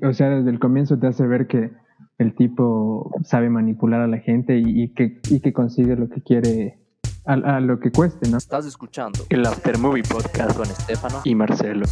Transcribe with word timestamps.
O 0.00 0.12
sea, 0.12 0.30
desde 0.30 0.50
el 0.50 0.60
comienzo 0.60 0.96
te 0.98 1.08
hace 1.08 1.26
ver 1.26 1.48
que 1.48 1.72
el 2.18 2.34
tipo 2.34 3.10
sabe 3.24 3.50
manipular 3.50 4.00
a 4.00 4.06
la 4.06 4.18
gente 4.18 4.56
y, 4.56 4.94
que, 4.94 5.20
y 5.28 5.40
que 5.40 5.52
consigue 5.52 5.96
lo 5.96 6.08
que 6.08 6.22
quiere 6.22 6.78
a, 7.24 7.60
lo 7.60 7.80
que 7.80 7.90
cueste, 7.90 8.30
¿no? 8.30 8.38
Estás 8.38 8.64
escuchando 8.64 9.18
el 9.28 9.44
After 9.44 9.76
Movie 9.76 10.04
Podcast 10.04 10.56
con 10.56 10.66
Estefano 10.66 11.20
y 11.24 11.34
Marcelo. 11.34 11.84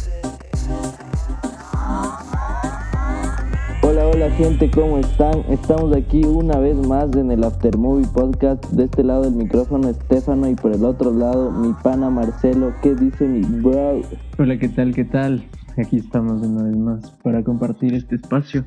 Hola, 3.83 4.07
hola 4.07 4.31
gente, 4.31 4.71
¿cómo 4.71 4.99
están? 4.99 5.39
Estamos 5.49 5.95
aquí 5.95 6.23
una 6.23 6.57
vez 6.59 6.77
más 6.87 7.13
en 7.15 7.29
el 7.29 7.43
After 7.43 7.77
Movie 7.77 8.07
Podcast. 8.13 8.65
De 8.71 8.85
este 8.85 9.03
lado 9.03 9.23
del 9.23 9.35
micrófono 9.35 9.89
Estefano 9.89 10.47
y 10.47 10.55
por 10.55 10.73
el 10.73 10.85
otro 10.85 11.11
lado 11.11 11.51
mi 11.51 11.73
pana 11.83 12.09
Marcelo. 12.09 12.73
¿Qué 12.81 12.95
dice 12.95 13.27
mi 13.27 13.41
bro? 13.41 14.01
Hola, 14.39 14.57
¿qué 14.57 14.69
tal? 14.69 14.95
¿Qué 14.95 15.03
tal? 15.03 15.45
Aquí 15.77 15.97
estamos 15.97 16.41
una 16.41 16.63
vez 16.63 16.75
más 16.75 17.11
para 17.23 17.43
compartir 17.43 17.93
este 17.93 18.15
espacio. 18.15 18.65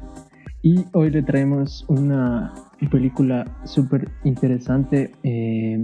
Y 0.62 0.84
hoy 0.92 1.10
le 1.10 1.22
traemos 1.22 1.84
una 1.88 2.54
película 2.90 3.44
súper 3.64 4.08
interesante 4.22 5.10
eh, 5.24 5.76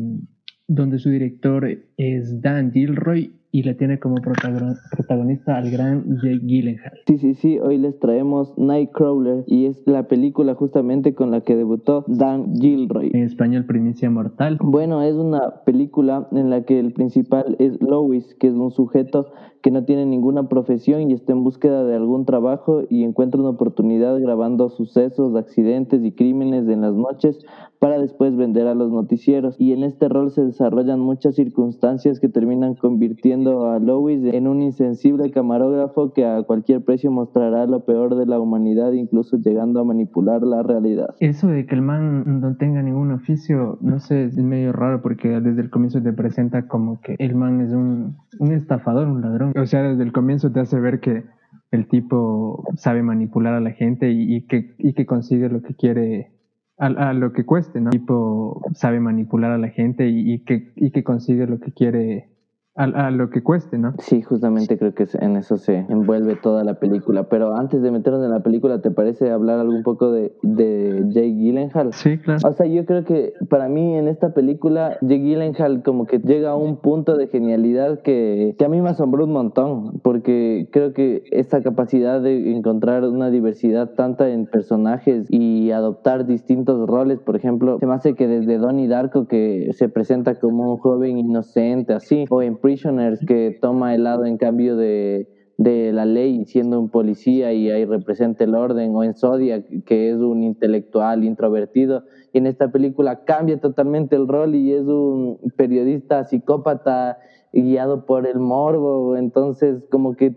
donde 0.69 0.99
su 0.99 1.11
director 1.11 1.67
es 1.97 2.41
Dan 2.41 2.73
Gilroy 2.73 3.36
y 3.57 3.63
le 3.63 3.73
tiene 3.73 3.99
como 3.99 4.17
protagonista 4.17 5.57
al 5.57 5.71
gran 5.71 6.05
Jake 6.23 6.41
Gyllenhaal. 6.43 6.93
Sí, 7.07 7.17
sí, 7.17 7.33
sí, 7.33 7.59
hoy 7.59 7.79
les 7.79 7.99
traemos 7.99 8.53
Nightcrawler 8.59 9.45
y 9.47 9.65
es 9.65 9.83
la 9.87 10.09
película 10.09 10.55
justamente 10.55 11.15
con 11.15 11.31
la 11.31 11.41
que 11.41 11.57
debutó 11.57 12.05
Dan 12.07 12.55
Gilroy. 12.55 13.13
En 13.15 13.23
español, 13.23 13.65
Primicia 13.65 14.11
Mortal. 14.11 14.59
Bueno, 14.61 15.01
es 15.01 15.15
una 15.15 15.65
película 15.65 16.29
en 16.33 16.51
la 16.51 16.65
que 16.65 16.79
el 16.79 16.93
principal 16.93 17.57
es 17.59 17.81
Lois, 17.81 18.35
que 18.35 18.49
es 18.49 18.53
un 18.53 18.73
sujeto 18.73 19.29
que 19.63 19.71
no 19.71 19.85
tiene 19.85 20.07
ninguna 20.07 20.49
profesión 20.49 21.11
y 21.11 21.15
está 21.15 21.33
en 21.33 21.43
búsqueda 21.43 21.83
de 21.85 21.97
algún 21.97 22.25
trabajo 22.25 22.83
y 22.89 23.05
encuentra 23.05 23.41
una 23.41 23.51
oportunidad 23.51 24.21
grabando 24.21 24.69
sucesos, 24.69 25.35
accidentes 25.35 26.05
y 26.05 26.13
crímenes 26.13 26.69
en 26.69 26.83
las 26.83 26.95
noches 26.95 27.45
para 27.79 27.99
después 27.99 28.37
vender 28.37 28.67
a 28.67 28.75
los 28.75 28.91
noticieros. 28.91 29.57
Y 29.59 29.73
en 29.73 29.83
este 29.83 30.09
rol 30.09 30.31
se 30.31 30.45
desarrollan 30.45 31.01
muchas 31.01 31.35
circunstancias 31.35 32.21
que 32.21 32.29
terminan 32.29 32.75
convirtiendo 32.75 33.46
a 33.47 33.79
Lois 33.79 34.23
en 34.25 34.49
un 34.49 34.63
insensible 34.63 35.31
camarógrafo 35.31 36.13
que 36.13 36.25
a 36.25 36.43
cualquier 36.43 36.85
precio 36.85 37.11
mostrará 37.11 37.67
lo 37.67 37.85
peor 37.85 38.17
de 38.17 38.27
la 38.27 38.41
humanidad, 38.41 38.93
incluso 38.93 39.37
llegando 39.39 39.81
a 39.81 39.85
manipular 39.85 40.43
la 40.43 40.63
realidad. 40.63 41.15
Eso 41.21 41.49
de 41.49 41.67
que 41.67 41.75
el 41.75 41.83
man 41.83 42.41
no 42.41 42.57
tenga 42.57 42.83
ningún 42.83 43.13
oficio, 43.13 43.79
no 43.81 43.99
sé, 43.99 44.25
es 44.25 44.37
medio 44.37 44.73
raro 44.73 45.03
porque 45.03 45.41
desde 45.41 45.63
el 45.63 45.71
comienzo 45.71 46.03
te 46.03 46.13
presenta 46.13 46.67
como 46.69 47.01
que 47.01 47.17
el 47.19 47.35
man 47.35 47.61
es 47.61 47.73
un, 47.73 48.17
un 48.39 48.53
estafador, 48.53 49.09
un 49.09 49.21
ladrón. 49.21 49.53
O 49.57 49.67
sea, 49.67 49.83
desde 49.83 50.03
el 50.03 50.13
comienzo 50.13 50.53
te 50.53 50.61
hace 50.61 50.79
ver 50.81 51.01
que 51.01 51.25
el 51.71 51.89
tipo 51.89 52.65
sabe 52.77 53.03
manipular 53.03 53.55
a 53.55 53.61
la 53.61 53.71
gente 53.71 54.11
y, 54.11 54.47
que, 54.47 54.75
y 54.79 54.93
que 54.95 55.07
consigue 55.07 55.49
lo 55.49 55.63
que 55.63 55.75
quiere 55.75 56.33
a, 56.79 57.13
lo 57.15 57.33
que 57.33 57.45
cueste, 57.45 57.81
¿no? 57.81 57.91
El 57.91 58.01
tipo 58.01 58.63
sabe 58.75 59.01
manipular 59.01 59.51
a 59.51 59.59
la 59.59 59.69
gente 59.69 60.09
y, 60.09 60.45
que, 60.45 60.73
y 60.77 60.91
que 60.91 61.05
consigue 61.05 61.47
lo 61.47 61.59
que 61.59 61.73
quiere 61.73 62.29
a, 62.77 63.11
lo 63.11 63.31
que 63.31 63.43
cueste, 63.43 63.79
¿no? 63.79 63.95
Sí, 63.99 64.23
justamente 64.23 64.79
creo 64.79 64.95
que 64.95 65.07
en 65.21 65.37
eso 65.37 65.57
se 65.57 65.87
envuelve 65.89 66.37
toda 66.37 66.63
la 66.63 66.75
película. 66.75 67.29
Pero 67.29 67.57
antes 67.57 67.83
de 67.83 67.91
meternos 67.91 68.23
en 68.25 68.31
la 68.31 68.41
película, 68.41 68.81
¿te 68.81 68.91
parece 68.91 69.31
hablar 69.31 69.59
algún 69.59 69.83
poco 69.83 70.13
de, 70.13 70.35
de 70.43 71.05
Jake 71.09 71.35
Gyllenhaal? 71.35 71.93
Sí, 71.93 72.19
claro. 72.19 72.41
O 72.47 72.53
sea, 72.53 72.67
yo 72.67 72.85
creo 72.85 73.05
que 73.05 73.33
para 73.49 73.69
mí 73.69 73.97
en 73.97 74.09
esta 74.09 74.35
película, 74.35 74.99
Jake 75.01 75.23
Gyllenhaal 75.23 75.83
como 75.83 76.07
que 76.07 76.19
llega 76.19 76.51
a 76.51 76.57
un 76.57 76.77
punto 76.77 77.17
de 77.17 77.29
genialidad 77.29 78.03
que, 78.03 78.55
que 78.59 78.65
a 78.65 78.69
mí 78.69 78.83
me 78.83 78.91
asombró 78.91 79.25
un 79.25 79.33
montón, 79.33 80.01
porque 80.03 80.69
creo 80.71 80.93
que 80.93 81.23
esta 81.31 81.63
capacidad 81.63 82.21
de 82.21 82.55
encontrar 82.55 83.05
una 83.05 83.31
diversidad 83.31 83.91
tanta 83.95 84.29
en 84.29 84.47
personajes 84.47 85.27
y 85.31 85.71
adoptar 85.71 86.27
distintos 86.27 86.87
roles, 86.89 87.21
por 87.21 87.37
ejemplo, 87.37 87.79
se 87.79 87.87
me 87.87 87.95
hace 87.95 88.15
que 88.15 88.27
desde 88.27 88.59
Donnie 88.59 88.89
Darko, 88.89 89.27
que 89.27 89.71
se 89.73 89.89
presenta 89.89 90.39
como 90.39 90.73
un 90.73 90.79
joven 90.79 91.19
inocente, 91.19 91.95
así, 91.95 92.25
o 92.31 92.43
en 92.43 92.57
Prisoners 92.67 93.25
que 93.25 93.57
toma 93.63 93.95
el 93.95 94.03
lado 94.03 94.25
en 94.25 94.39
cambio 94.39 94.77
de, 94.77 95.29
de 95.57 95.93
la 95.93 96.05
ley 96.05 96.45
siendo 96.47 96.81
un 96.81 96.91
policía 96.91 97.53
y 97.53 97.71
ahí 97.71 97.85
representa 97.85 98.43
el 98.43 98.57
orden, 98.57 98.91
o 98.93 99.05
en 99.05 99.15
Zodiac 99.15 99.65
que 99.85 100.11
es 100.11 100.17
un 100.17 100.43
intelectual 100.43 101.23
introvertido, 101.23 102.03
y 102.33 102.39
en 102.39 102.49
esta 102.49 102.73
película 102.73 103.23
cambia 103.25 103.61
totalmente 103.61 104.17
el 104.17 104.27
rol 104.27 104.57
y 104.57 104.73
es 104.73 104.83
un 104.83 105.39
periodista 105.57 106.25
psicópata 106.25 107.19
guiado 107.53 108.05
por 108.05 108.27
el 108.27 108.41
morbo, 108.41 109.17
entonces 109.17 109.85
como 109.89 110.17
que 110.17 110.35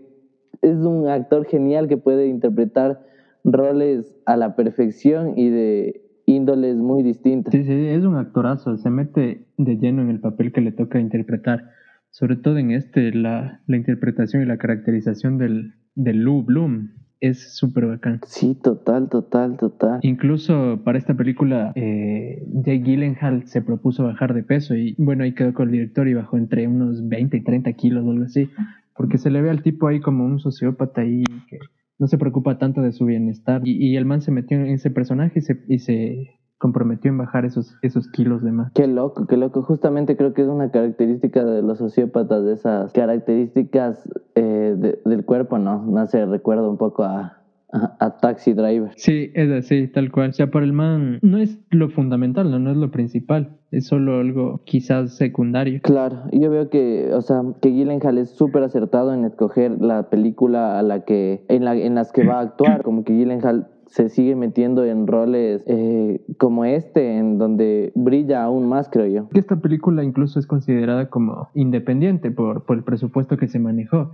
es 0.62 0.76
un 0.76 1.08
actor 1.08 1.46
genial 1.46 1.88
que 1.88 1.96
puede 1.96 2.28
interpretar 2.28 3.00
roles 3.42 4.16
a 4.24 4.36
la 4.36 4.54
perfección 4.54 5.36
y 5.36 5.48
de 5.48 6.02
índoles 6.26 6.76
muy 6.76 7.02
distintas. 7.02 7.52
Sí, 7.52 7.64
sí, 7.64 7.72
es 7.88 8.04
un 8.04 8.14
actorazo, 8.14 8.76
se 8.76 8.88
mete 8.88 9.48
de 9.56 9.78
lleno 9.78 10.02
en 10.02 10.10
el 10.10 10.20
papel 10.20 10.52
que 10.52 10.60
le 10.60 10.70
toca 10.70 11.00
interpretar 11.00 11.80
sobre 12.10 12.36
todo 12.36 12.58
en 12.58 12.70
este, 12.72 13.12
la, 13.12 13.62
la 13.66 13.76
interpretación 13.76 14.42
y 14.42 14.46
la 14.46 14.58
caracterización 14.58 15.38
del, 15.38 15.74
del 15.94 16.22
Lou 16.22 16.42
Bloom 16.42 16.90
es 17.20 17.54
súper 17.54 17.86
bacán. 17.86 18.20
Sí, 18.26 18.54
total, 18.54 19.08
total, 19.08 19.56
total. 19.58 20.00
Incluso 20.02 20.80
para 20.84 20.98
esta 20.98 21.14
película, 21.14 21.72
eh, 21.74 22.42
Jake 22.64 22.82
Gyllenhaal 22.82 23.46
se 23.46 23.62
propuso 23.62 24.04
bajar 24.04 24.34
de 24.34 24.42
peso 24.42 24.74
y 24.74 24.94
bueno, 24.98 25.24
ahí 25.24 25.34
quedó 25.34 25.52
con 25.52 25.68
el 25.68 25.72
director 25.72 26.08
y 26.08 26.14
bajó 26.14 26.38
entre 26.38 26.66
unos 26.66 27.06
20 27.06 27.36
y 27.36 27.44
30 27.44 27.72
kilos 27.74 28.04
o 28.06 28.10
algo 28.10 28.24
así, 28.24 28.48
porque 28.96 29.18
se 29.18 29.30
le 29.30 29.42
ve 29.42 29.50
al 29.50 29.62
tipo 29.62 29.86
ahí 29.86 30.00
como 30.00 30.24
un 30.24 30.40
sociópata 30.40 31.04
y 31.04 31.24
que 31.48 31.58
no 31.98 32.06
se 32.06 32.16
preocupa 32.16 32.58
tanto 32.58 32.80
de 32.80 32.92
su 32.92 33.04
bienestar. 33.04 33.60
Y, 33.64 33.76
y 33.76 33.96
el 33.96 34.06
man 34.06 34.22
se 34.22 34.32
metió 34.32 34.58
en 34.58 34.68
ese 34.68 34.90
personaje 34.90 35.40
y 35.40 35.42
se, 35.42 35.62
y 35.68 35.78
se 35.80 36.39
comprometió 36.60 37.10
en 37.10 37.16
bajar 37.16 37.46
esos, 37.46 37.78
esos 37.80 38.06
kilos 38.08 38.42
de 38.44 38.52
más. 38.52 38.70
Qué 38.74 38.86
loco, 38.86 39.26
qué 39.26 39.38
loco. 39.38 39.62
Justamente 39.62 40.16
creo 40.16 40.34
que 40.34 40.42
es 40.42 40.48
una 40.48 40.70
característica 40.70 41.42
de 41.42 41.62
los 41.62 41.78
sociópatas, 41.78 42.44
de 42.44 42.52
esas 42.52 42.92
características 42.92 44.06
eh, 44.34 44.94
del 45.04 45.24
cuerpo, 45.24 45.58
¿no? 45.58 45.82
No 45.82 46.06
sé, 46.06 46.26
recuerdo 46.26 46.70
un 46.70 46.76
poco 46.76 47.04
a, 47.04 47.38
a, 47.72 48.18
Taxi 48.18 48.52
Driver. 48.52 48.92
Sí, 48.96 49.30
es 49.34 49.50
así, 49.50 49.88
tal 49.88 50.12
cual. 50.12 50.30
O 50.30 50.32
sea, 50.34 50.50
para 50.50 50.66
el 50.66 50.74
man 50.74 51.18
no 51.22 51.38
es 51.38 51.58
lo 51.70 51.88
fundamental, 51.88 52.50
¿no? 52.50 52.58
no 52.58 52.70
es 52.70 52.76
lo 52.76 52.90
principal. 52.90 53.56
Es 53.70 53.86
solo 53.86 54.18
algo 54.18 54.60
quizás 54.64 55.16
secundario. 55.16 55.80
Claro, 55.82 56.24
yo 56.30 56.50
veo 56.50 56.68
que, 56.68 57.10
o 57.14 57.22
sea, 57.22 57.42
que 57.62 57.70
Gyllenhaal 57.70 58.18
es 58.18 58.30
súper 58.30 58.64
acertado 58.64 59.14
en 59.14 59.24
escoger 59.24 59.80
la 59.80 60.10
película 60.10 60.78
a 60.78 60.82
la 60.82 61.06
que, 61.06 61.42
en, 61.48 61.64
la, 61.64 61.74
en 61.74 61.94
las 61.94 62.12
que 62.12 62.26
va 62.26 62.40
a 62.40 62.42
actuar. 62.42 62.82
Como 62.82 63.02
que 63.02 63.14
Gyllenhaal 63.14 63.68
se 63.90 64.08
sigue 64.08 64.36
metiendo 64.36 64.84
en 64.84 65.06
roles 65.08 65.64
eh, 65.66 66.24
como 66.38 66.64
este, 66.64 67.18
en 67.18 67.38
donde 67.38 67.92
brilla 67.96 68.44
aún 68.44 68.68
más, 68.68 68.88
creo 68.88 69.06
yo. 69.06 69.28
Esta 69.34 69.56
película 69.56 70.04
incluso 70.04 70.38
es 70.38 70.46
considerada 70.46 71.10
como 71.10 71.48
independiente 71.54 72.30
por, 72.30 72.64
por 72.64 72.76
el 72.76 72.84
presupuesto 72.84 73.36
que 73.36 73.48
se 73.48 73.58
manejó. 73.58 74.12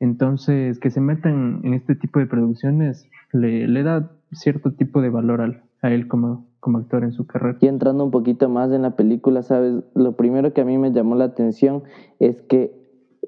Entonces, 0.00 0.80
que 0.80 0.90
se 0.90 1.02
metan 1.02 1.60
en 1.64 1.74
este 1.74 1.94
tipo 1.94 2.18
de 2.18 2.26
producciones 2.26 3.06
le, 3.32 3.68
le 3.68 3.82
da 3.82 4.10
cierto 4.32 4.72
tipo 4.72 5.02
de 5.02 5.10
valor 5.10 5.42
al, 5.42 5.62
a 5.82 5.90
él 5.90 6.08
como, 6.08 6.46
como 6.60 6.78
actor 6.78 7.04
en 7.04 7.12
su 7.12 7.26
carrera. 7.26 7.58
Y 7.60 7.66
entrando 7.66 8.04
un 8.04 8.10
poquito 8.10 8.48
más 8.48 8.72
en 8.72 8.82
la 8.82 8.96
película, 8.96 9.42
¿sabes? 9.42 9.84
Lo 9.94 10.16
primero 10.16 10.54
que 10.54 10.62
a 10.62 10.64
mí 10.64 10.78
me 10.78 10.92
llamó 10.92 11.14
la 11.14 11.26
atención 11.26 11.82
es 12.20 12.40
que 12.40 12.74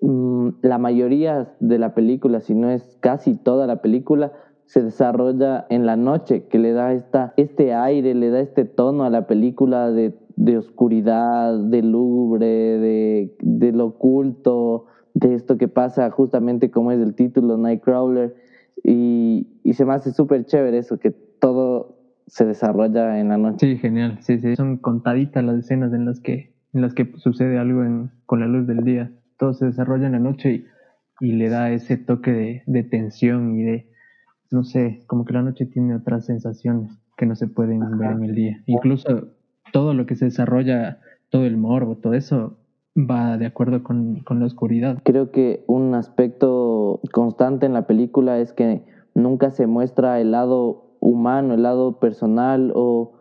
mm, 0.00 0.48
la 0.62 0.78
mayoría 0.78 1.54
de 1.60 1.78
la 1.78 1.94
película, 1.94 2.40
si 2.40 2.54
no 2.54 2.70
es 2.70 2.96
casi 3.00 3.36
toda 3.36 3.66
la 3.66 3.82
película, 3.82 4.32
se 4.66 4.82
desarrolla 4.82 5.66
en 5.70 5.86
la 5.86 5.96
noche, 5.96 6.46
que 6.48 6.58
le 6.58 6.72
da 6.72 6.92
esta, 6.92 7.32
este 7.36 7.72
aire, 7.72 8.14
le 8.14 8.30
da 8.30 8.40
este 8.40 8.64
tono 8.64 9.04
a 9.04 9.10
la 9.10 9.26
película 9.26 9.90
de, 9.90 10.14
de 10.34 10.58
oscuridad, 10.58 11.58
de 11.58 11.82
lúgubre, 11.82 12.46
de, 12.46 13.36
de, 13.40 13.72
lo 13.72 13.86
oculto, 13.86 14.86
de 15.14 15.34
esto 15.34 15.56
que 15.56 15.68
pasa 15.68 16.10
justamente 16.10 16.70
como 16.70 16.90
es 16.90 17.00
el 17.00 17.14
título, 17.14 17.56
Nightcrawler. 17.56 18.34
Y, 18.82 19.46
y 19.62 19.74
se 19.74 19.84
me 19.84 19.94
hace 19.94 20.12
súper 20.12 20.44
chévere 20.44 20.78
eso, 20.78 20.98
que 20.98 21.10
todo 21.10 21.96
se 22.26 22.44
desarrolla 22.44 23.20
en 23.20 23.28
la 23.28 23.38
noche. 23.38 23.66
Sí, 23.66 23.78
genial, 23.78 24.18
sí, 24.20 24.38
sí. 24.40 24.56
Son 24.56 24.78
contaditas 24.78 25.44
las 25.44 25.58
escenas 25.58 25.92
en 25.92 26.04
las 26.04 26.20
que, 26.20 26.54
en 26.72 26.82
las 26.82 26.92
que 26.92 27.12
sucede 27.16 27.58
algo 27.58 28.08
con 28.26 28.40
la 28.40 28.46
luz 28.46 28.66
del 28.66 28.84
día. 28.84 29.12
Todo 29.38 29.54
se 29.54 29.66
desarrolla 29.66 30.06
en 30.06 30.12
la 30.12 30.18
noche 30.18 30.64
y, 31.20 31.26
y 31.28 31.32
le 31.32 31.48
da 31.50 31.70
ese 31.70 31.96
toque 31.96 32.32
de, 32.32 32.62
de 32.66 32.82
tensión 32.82 33.58
y 33.58 33.62
de, 33.62 33.95
no 34.50 34.64
sé, 34.64 35.02
como 35.06 35.24
que 35.24 35.32
la 35.32 35.42
noche 35.42 35.66
tiene 35.66 35.94
otras 35.94 36.26
sensaciones 36.26 36.98
que 37.16 37.26
no 37.26 37.36
se 37.36 37.48
pueden 37.48 37.80
ver 37.98 38.12
en 38.12 38.24
el 38.24 38.34
día. 38.34 38.62
Incluso 38.66 39.28
todo 39.72 39.94
lo 39.94 40.06
que 40.06 40.16
se 40.16 40.26
desarrolla, 40.26 41.00
todo 41.30 41.44
el 41.44 41.56
morbo, 41.56 41.96
todo 41.96 42.14
eso 42.14 42.58
va 42.96 43.36
de 43.36 43.46
acuerdo 43.46 43.82
con, 43.82 44.20
con 44.20 44.40
la 44.40 44.46
oscuridad. 44.46 44.98
Creo 45.04 45.30
que 45.30 45.64
un 45.66 45.94
aspecto 45.94 47.00
constante 47.12 47.66
en 47.66 47.72
la 47.72 47.86
película 47.86 48.38
es 48.38 48.52
que 48.52 48.84
nunca 49.14 49.50
se 49.50 49.66
muestra 49.66 50.20
el 50.20 50.30
lado 50.30 50.96
humano, 51.00 51.54
el 51.54 51.62
lado 51.62 51.98
personal 51.98 52.72
o, 52.74 53.12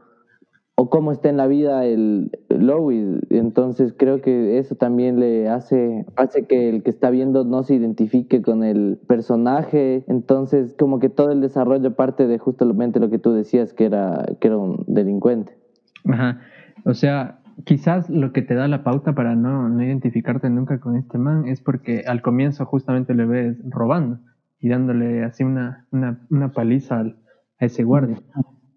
o 0.77 0.89
cómo 0.89 1.11
está 1.11 1.29
en 1.29 1.37
la 1.37 1.47
vida 1.47 1.85
el 1.85 2.31
Lois. 2.49 3.21
Entonces 3.29 3.93
creo 3.97 4.21
que 4.21 4.59
eso 4.59 4.75
también 4.75 5.19
le 5.19 5.47
hace, 5.47 6.05
hace 6.17 6.45
que 6.45 6.69
el 6.69 6.83
que 6.83 6.89
está 6.89 7.09
viendo 7.09 7.45
no 7.45 7.63
se 7.63 7.75
identifique 7.75 8.41
con 8.41 8.63
el 8.63 8.99
personaje. 9.07 10.03
Entonces 10.07 10.75
como 10.77 10.99
que 10.99 11.09
todo 11.09 11.31
el 11.31 11.41
desarrollo 11.41 11.95
parte 11.95 12.27
de 12.27 12.37
justamente 12.37 12.99
lo 12.99 13.09
que 13.09 13.19
tú 13.19 13.31
decías, 13.31 13.73
que 13.73 13.85
era, 13.85 14.25
que 14.39 14.47
era 14.49 14.57
un 14.57 14.83
delincuente. 14.87 15.57
Ajá. 16.05 16.41
O 16.83 16.93
sea, 16.93 17.39
quizás 17.63 18.09
lo 18.09 18.33
que 18.33 18.41
te 18.41 18.53
da 18.53 18.67
la 18.67 18.83
pauta 18.83 19.15
para 19.15 19.35
no, 19.35 19.69
no 19.69 19.81
identificarte 19.81 20.49
nunca 20.49 20.79
con 20.79 20.97
este 20.97 21.17
man 21.17 21.47
es 21.47 21.61
porque 21.61 22.03
al 22.05 22.21
comienzo 22.21 22.65
justamente 22.65 23.13
le 23.13 23.25
ves 23.25 23.57
robando 23.69 24.19
y 24.59 24.69
dándole 24.69 25.23
así 25.23 25.43
una, 25.43 25.87
una, 25.91 26.19
una 26.29 26.51
paliza 26.51 26.99
al, 26.99 27.17
a 27.59 27.65
ese 27.65 27.83
guardia. 27.83 28.17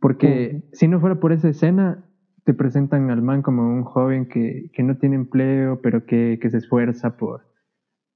Porque 0.01 0.63
si 0.73 0.89
no 0.89 1.01
fuera 1.01 1.21
por 1.21 1.33
esa 1.33 1.49
escena, 1.49 2.05
te 2.45 2.55
presentan 2.55 3.11
al 3.11 3.23
man 3.23 3.43
como 3.43 3.69
un 3.69 3.85
joven 3.85 4.27
que, 4.29 4.71
que 4.73 4.83
no 4.83 4.97
tiene 4.97 5.17
empleo, 5.17 5.81
pero 5.83 6.07
que, 6.07 6.39
que 6.41 6.51
se 6.51 6.59
esfuerza 6.59 7.17
por, 7.17 7.43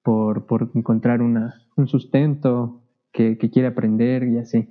por, 0.02 0.46
por 0.46 0.70
encontrar 0.74 1.22
una, 1.22 1.54
un 1.76 1.86
sustento, 1.86 2.82
que, 3.12 3.38
que 3.38 3.50
quiere 3.50 3.68
aprender 3.68 4.24
y 4.24 4.38
así. 4.38 4.68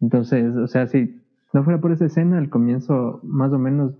Entonces, 0.00 0.54
o 0.56 0.66
sea, 0.66 0.86
si 0.86 1.22
no 1.52 1.64
fuera 1.64 1.80
por 1.80 1.92
esa 1.92 2.06
escena, 2.06 2.38
al 2.38 2.50
comienzo 2.50 3.20
más 3.22 3.52
o 3.52 3.58
menos 3.58 3.94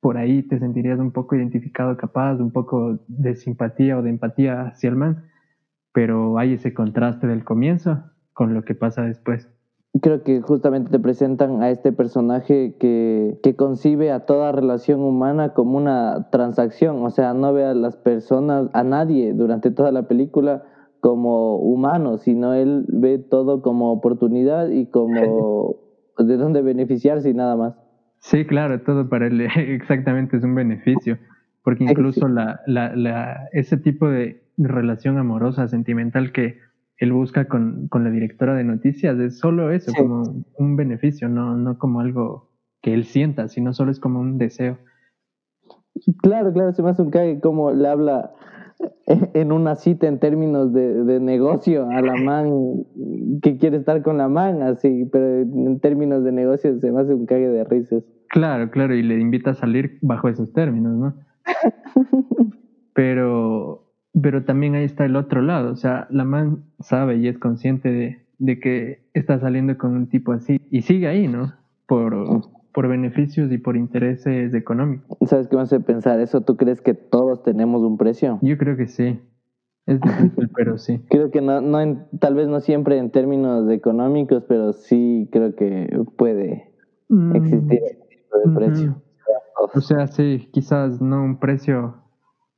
por 0.00 0.16
ahí 0.16 0.42
te 0.44 0.58
sentirías 0.58 1.00
un 1.00 1.10
poco 1.10 1.34
identificado, 1.34 1.96
capaz, 1.96 2.36
un 2.36 2.52
poco 2.52 3.00
de 3.08 3.34
simpatía 3.34 3.98
o 3.98 4.02
de 4.02 4.10
empatía 4.10 4.62
hacia 4.62 4.90
el 4.90 4.96
man, 4.96 5.24
pero 5.92 6.38
hay 6.38 6.54
ese 6.54 6.72
contraste 6.72 7.26
del 7.26 7.44
comienzo 7.44 8.04
con 8.32 8.54
lo 8.54 8.64
que 8.64 8.76
pasa 8.76 9.02
después. 9.02 9.48
Creo 10.02 10.22
que 10.22 10.42
justamente 10.42 10.90
te 10.90 10.98
presentan 10.98 11.62
a 11.62 11.70
este 11.70 11.92
personaje 11.92 12.76
que, 12.78 13.38
que 13.42 13.56
concibe 13.56 14.12
a 14.12 14.26
toda 14.26 14.52
relación 14.52 15.00
humana 15.00 15.54
como 15.54 15.78
una 15.78 16.28
transacción, 16.30 17.02
o 17.04 17.10
sea, 17.10 17.32
no 17.34 17.52
ve 17.52 17.64
a 17.64 17.74
las 17.74 17.96
personas, 17.96 18.68
a 18.74 18.84
nadie 18.84 19.32
durante 19.32 19.70
toda 19.70 19.90
la 19.90 20.06
película 20.06 20.62
como 21.00 21.56
humano, 21.56 22.18
sino 22.18 22.54
él 22.54 22.84
ve 22.88 23.18
todo 23.18 23.62
como 23.62 23.92
oportunidad 23.92 24.68
y 24.68 24.86
como 24.86 25.76
de 26.18 26.36
dónde 26.36 26.62
beneficiarse 26.62 27.30
y 27.30 27.34
nada 27.34 27.56
más. 27.56 27.74
Sí, 28.18 28.44
claro, 28.44 28.80
todo 28.82 29.08
para 29.08 29.28
él 29.28 29.40
exactamente 29.56 30.36
es 30.36 30.44
un 30.44 30.54
beneficio, 30.54 31.18
porque 31.62 31.84
incluso 31.84 32.28
la, 32.28 32.60
la, 32.66 32.94
la, 32.94 33.48
ese 33.52 33.76
tipo 33.76 34.08
de 34.08 34.42
relación 34.56 35.18
amorosa, 35.18 35.68
sentimental 35.68 36.32
que 36.32 36.58
él 36.98 37.12
busca 37.12 37.46
con, 37.46 37.88
con 37.88 38.04
la 38.04 38.10
directora 38.10 38.54
de 38.54 38.64
noticias 38.64 39.18
es 39.18 39.38
solo 39.38 39.70
eso, 39.70 39.92
como 39.96 40.44
un 40.58 40.76
beneficio, 40.76 41.28
no, 41.28 41.56
no 41.56 41.78
como 41.78 42.00
algo 42.00 42.50
que 42.82 42.92
él 42.92 43.04
sienta, 43.04 43.48
sino 43.48 43.72
solo 43.72 43.90
es 43.90 44.00
como 44.00 44.20
un 44.20 44.38
deseo. 44.38 44.78
Claro, 46.22 46.52
claro, 46.52 46.72
se 46.72 46.82
me 46.82 46.90
hace 46.90 47.02
un 47.02 47.10
cague 47.10 47.40
como 47.40 47.72
le 47.72 47.88
habla 47.88 48.32
en 49.06 49.52
una 49.52 49.74
cita 49.74 50.06
en 50.06 50.18
términos 50.18 50.72
de, 50.72 51.04
de, 51.04 51.20
negocio 51.20 51.88
a 51.90 52.00
la 52.00 52.14
man 52.14 52.84
que 53.42 53.56
quiere 53.56 53.78
estar 53.78 54.02
con 54.02 54.18
la 54.18 54.28
man, 54.28 54.62
así, 54.62 55.08
pero 55.10 55.40
en 55.40 55.80
términos 55.80 56.22
de 56.24 56.32
negocio 56.32 56.78
se 56.78 56.92
me 56.92 57.00
hace 57.00 57.14
un 57.14 57.26
cague 57.26 57.48
de 57.48 57.64
risas. 57.64 58.04
Claro, 58.28 58.70
claro, 58.70 58.94
y 58.94 59.02
le 59.02 59.18
invita 59.18 59.50
a 59.50 59.54
salir 59.54 59.98
bajo 60.02 60.28
esos 60.28 60.52
términos, 60.52 60.96
¿no? 60.96 61.14
pero, 62.92 63.87
pero 64.22 64.44
también 64.44 64.74
ahí 64.74 64.84
está 64.84 65.04
el 65.04 65.16
otro 65.16 65.42
lado, 65.42 65.72
o 65.72 65.76
sea, 65.76 66.06
la 66.10 66.24
man 66.24 66.64
sabe 66.80 67.16
y 67.16 67.28
es 67.28 67.38
consciente 67.38 67.90
de, 67.90 68.18
de 68.38 68.60
que 68.60 69.02
está 69.14 69.38
saliendo 69.38 69.76
con 69.76 69.94
un 69.94 70.08
tipo 70.08 70.32
así 70.32 70.60
y 70.70 70.82
sigue 70.82 71.08
ahí, 71.08 71.28
¿no? 71.28 71.52
Por, 71.86 72.14
por 72.72 72.88
beneficios 72.88 73.50
y 73.50 73.58
por 73.58 73.76
intereses 73.76 74.54
económicos. 74.54 75.16
¿Sabes 75.28 75.48
qué 75.48 75.56
me 75.56 75.62
hace 75.62 75.80
pensar 75.80 76.20
eso? 76.20 76.42
¿Tú 76.42 76.56
crees 76.56 76.80
que 76.80 76.94
todos 76.94 77.42
tenemos 77.42 77.82
un 77.82 77.96
precio? 77.96 78.38
Yo 78.42 78.58
creo 78.58 78.76
que 78.76 78.86
sí. 78.86 79.20
Es 79.86 80.00
difícil, 80.00 80.50
pero 80.54 80.76
sí. 80.76 81.00
Creo 81.08 81.30
que 81.30 81.40
no, 81.40 81.60
no 81.60 81.80
en, 81.80 82.04
tal 82.20 82.34
vez 82.34 82.46
no 82.46 82.60
siempre 82.60 82.98
en 82.98 83.10
términos 83.10 83.70
económicos, 83.70 84.44
pero 84.46 84.74
sí 84.74 85.28
creo 85.32 85.54
que 85.54 85.88
puede 86.16 86.70
existir 87.34 87.80
ese 87.82 88.06
tipo 88.10 88.38
de 88.44 88.54
precio. 88.54 89.02
O 89.74 89.80
sea, 89.80 90.06
sí, 90.06 90.48
quizás 90.52 91.00
no 91.00 91.24
un 91.24 91.38
precio 91.40 91.94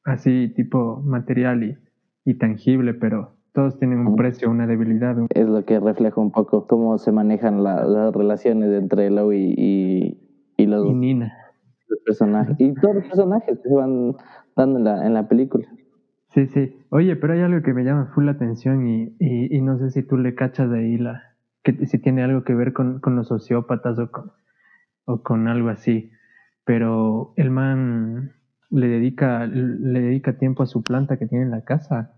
así 0.05 0.49
tipo 0.55 1.01
material 1.05 1.63
y, 1.63 1.79
y 2.25 2.35
tangible, 2.35 2.95
pero 2.95 3.35
todos 3.53 3.79
tienen 3.79 4.07
un 4.07 4.17
precio, 4.17 4.51
una 4.51 4.67
debilidad. 4.67 5.17
Es 5.31 5.49
lo 5.49 5.65
que 5.65 5.81
refleja 5.81 6.21
un 6.21 6.31
poco 6.31 6.67
cómo 6.67 6.99
se 6.99 7.13
manejan 7.13 7.65
la, 7.65 7.85
las 7.85 8.15
relaciones 8.15 8.71
entre 8.73 9.11
Lo 9.11 9.33
y, 9.33 10.19
y, 10.57 10.67
los, 10.67 10.87
y 10.87 10.93
Nina. 10.95 11.33
Los 11.89 12.01
personajes. 12.01 12.57
Y 12.59 12.75
todos 12.75 12.97
los 12.97 13.05
personajes 13.05 13.59
que 13.59 13.69
se 13.69 13.75
van 13.75 14.15
dando 14.57 14.79
en 14.79 14.85
la, 14.85 15.07
en 15.07 15.15
la 15.15 15.29
película. 15.29 15.67
Sí, 16.29 16.47
sí. 16.47 16.77
Oye, 16.91 17.17
pero 17.17 17.33
hay 17.33 17.41
algo 17.41 17.63
que 17.63 17.75
me 17.75 17.83
llama 17.83 18.13
full 18.15 18.27
la 18.27 18.33
atención 18.33 18.87
y, 18.87 19.17
y, 19.19 19.57
y, 19.57 19.61
no 19.63 19.79
sé 19.79 19.91
si 19.91 20.05
tú 20.05 20.17
le 20.17 20.37
cachas 20.37 20.71
de 20.71 20.79
ahí 20.79 20.97
la, 20.97 21.35
que 21.65 21.87
si 21.87 21.99
tiene 21.99 22.23
algo 22.23 22.45
que 22.45 22.55
ver 22.55 22.73
con, 22.73 23.01
con 23.01 23.17
los 23.17 23.29
sociópatas 23.29 23.99
o 23.99 24.13
con, 24.13 24.31
o 25.07 25.23
con 25.23 25.49
algo 25.49 25.71
así. 25.71 26.11
Pero 26.65 27.33
el 27.37 27.51
man 27.51 28.33
le 28.71 28.89
dedica, 28.89 29.47
le 29.47 30.01
dedica 30.01 30.39
tiempo 30.39 30.63
a 30.63 30.67
su 30.67 30.83
planta 30.83 31.19
que 31.19 31.27
tiene 31.27 31.45
en 31.45 31.51
la 31.51 31.65
casa 31.65 32.15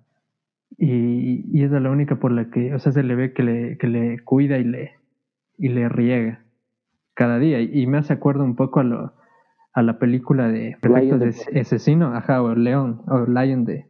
y, 0.79 1.45
y 1.53 1.65
esa 1.65 1.77
es 1.77 1.83
la 1.83 1.91
única 1.91 2.17
por 2.17 2.33
la 2.33 2.51
que, 2.51 2.75
o 2.75 2.79
sea, 2.79 2.93
se 2.93 3.03
le 3.03 3.15
ve 3.15 3.33
que 3.33 3.43
le, 3.43 3.79
que 3.79 3.87
le 3.87 4.19
cuida 4.25 4.59
y 4.59 4.65
le, 4.65 4.93
y 5.59 5.69
le 5.69 5.89
riega 5.89 6.41
cada 7.15 7.39
día. 7.39 7.61
Y, 7.61 7.87
me 7.87 7.99
hace 7.99 8.13
acuerdo 8.13 8.45
un 8.45 8.57
poco 8.57 8.81
a, 8.81 8.85
lo, 8.85 9.13
a 9.75 9.83
la 9.83 9.99
película 9.99 10.49
de 10.49 10.77
Perfectos 10.81 11.21
de 11.21 11.61
Asesino, 11.61 12.15
ajá, 12.15 12.43
o 12.43 12.55
León, 12.55 13.03
o 13.07 13.27
Lion 13.27 13.65
de, 13.65 13.87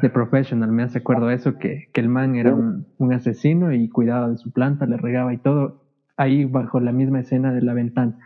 de 0.00 0.10
Professional. 0.10 0.72
Me 0.72 0.82
hace 0.82 0.98
acuerdo 0.98 1.30
eso, 1.30 1.58
que, 1.58 1.90
que 1.92 2.00
el 2.00 2.08
man 2.08 2.34
era 2.34 2.54
un, 2.54 2.86
un 2.98 3.12
asesino 3.12 3.72
y 3.72 3.88
cuidaba 3.88 4.28
de 4.30 4.36
su 4.38 4.52
planta, 4.52 4.86
le 4.86 4.96
regaba 4.96 5.32
y 5.34 5.38
todo, 5.38 5.84
ahí 6.16 6.44
bajo 6.44 6.80
la 6.80 6.92
misma 6.92 7.20
escena 7.20 7.52
de 7.52 7.62
la 7.62 7.74
ventana. 7.74 8.18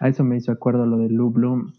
A 0.00 0.08
eso 0.08 0.24
me 0.24 0.36
hizo 0.36 0.52
acuerdo 0.52 0.86
lo 0.86 0.98
de 0.98 1.08
Lou 1.08 1.30
Bloom 1.30 1.72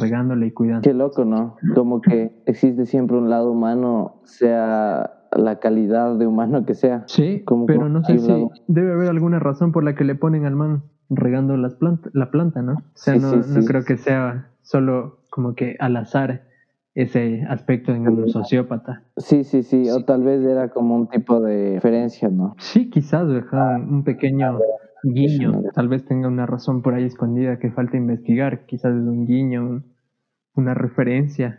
regándole 0.00 0.46
y 0.46 0.50
cuidando. 0.52 0.82
Qué 0.82 0.94
loco, 0.94 1.24
¿no? 1.24 1.56
Como 1.74 2.00
que 2.00 2.42
existe 2.46 2.86
siempre 2.86 3.16
un 3.16 3.30
lado 3.30 3.50
humano, 3.52 4.20
sea 4.24 5.18
la 5.34 5.58
calidad 5.58 6.16
de 6.16 6.26
humano 6.26 6.64
que 6.66 6.74
sea. 6.74 7.04
Sí, 7.06 7.42
como 7.44 7.66
pero 7.66 7.88
no 7.88 8.04
sé 8.04 8.18
si 8.18 8.46
debe 8.66 8.92
haber 8.92 9.08
alguna 9.08 9.38
razón 9.38 9.72
por 9.72 9.84
la 9.84 9.94
que 9.94 10.04
le 10.04 10.14
ponen 10.14 10.44
al 10.44 10.54
man 10.54 10.82
regando 11.08 11.56
las 11.56 11.74
planta, 11.74 12.10
la 12.12 12.30
planta, 12.30 12.62
¿no? 12.62 12.72
O 12.74 12.82
sea, 12.94 13.14
sí, 13.14 13.20
no, 13.20 13.42
sí, 13.42 13.50
no 13.58 13.64
creo 13.64 13.84
que 13.84 13.96
sea 13.96 14.50
solo 14.62 15.20
como 15.30 15.54
que 15.54 15.76
al 15.78 15.96
azar 15.96 16.44
ese 16.94 17.44
aspecto 17.48 17.92
en 17.94 18.06
un 18.06 18.28
sociópata. 18.28 19.02
Sí, 19.16 19.44
sí, 19.44 19.62
sí, 19.62 19.88
o 19.90 20.04
tal 20.04 20.22
vez 20.22 20.44
era 20.44 20.68
como 20.68 20.94
un 20.94 21.08
tipo 21.08 21.40
de 21.40 21.74
referencia, 21.74 22.28
¿no? 22.28 22.54
Sí, 22.58 22.90
quizás, 22.90 23.26
un 23.26 24.04
pequeño 24.04 24.58
guiño, 25.02 25.62
tal 25.74 25.88
vez 25.88 26.04
tenga 26.04 26.28
una 26.28 26.46
razón 26.46 26.82
por 26.82 26.94
ahí 26.94 27.04
escondida 27.04 27.58
que 27.58 27.70
falta 27.70 27.96
investigar, 27.96 28.66
quizás 28.66 28.94
es 28.94 29.02
un 29.02 29.26
guiño, 29.26 29.82
una 30.54 30.74
referencia, 30.74 31.58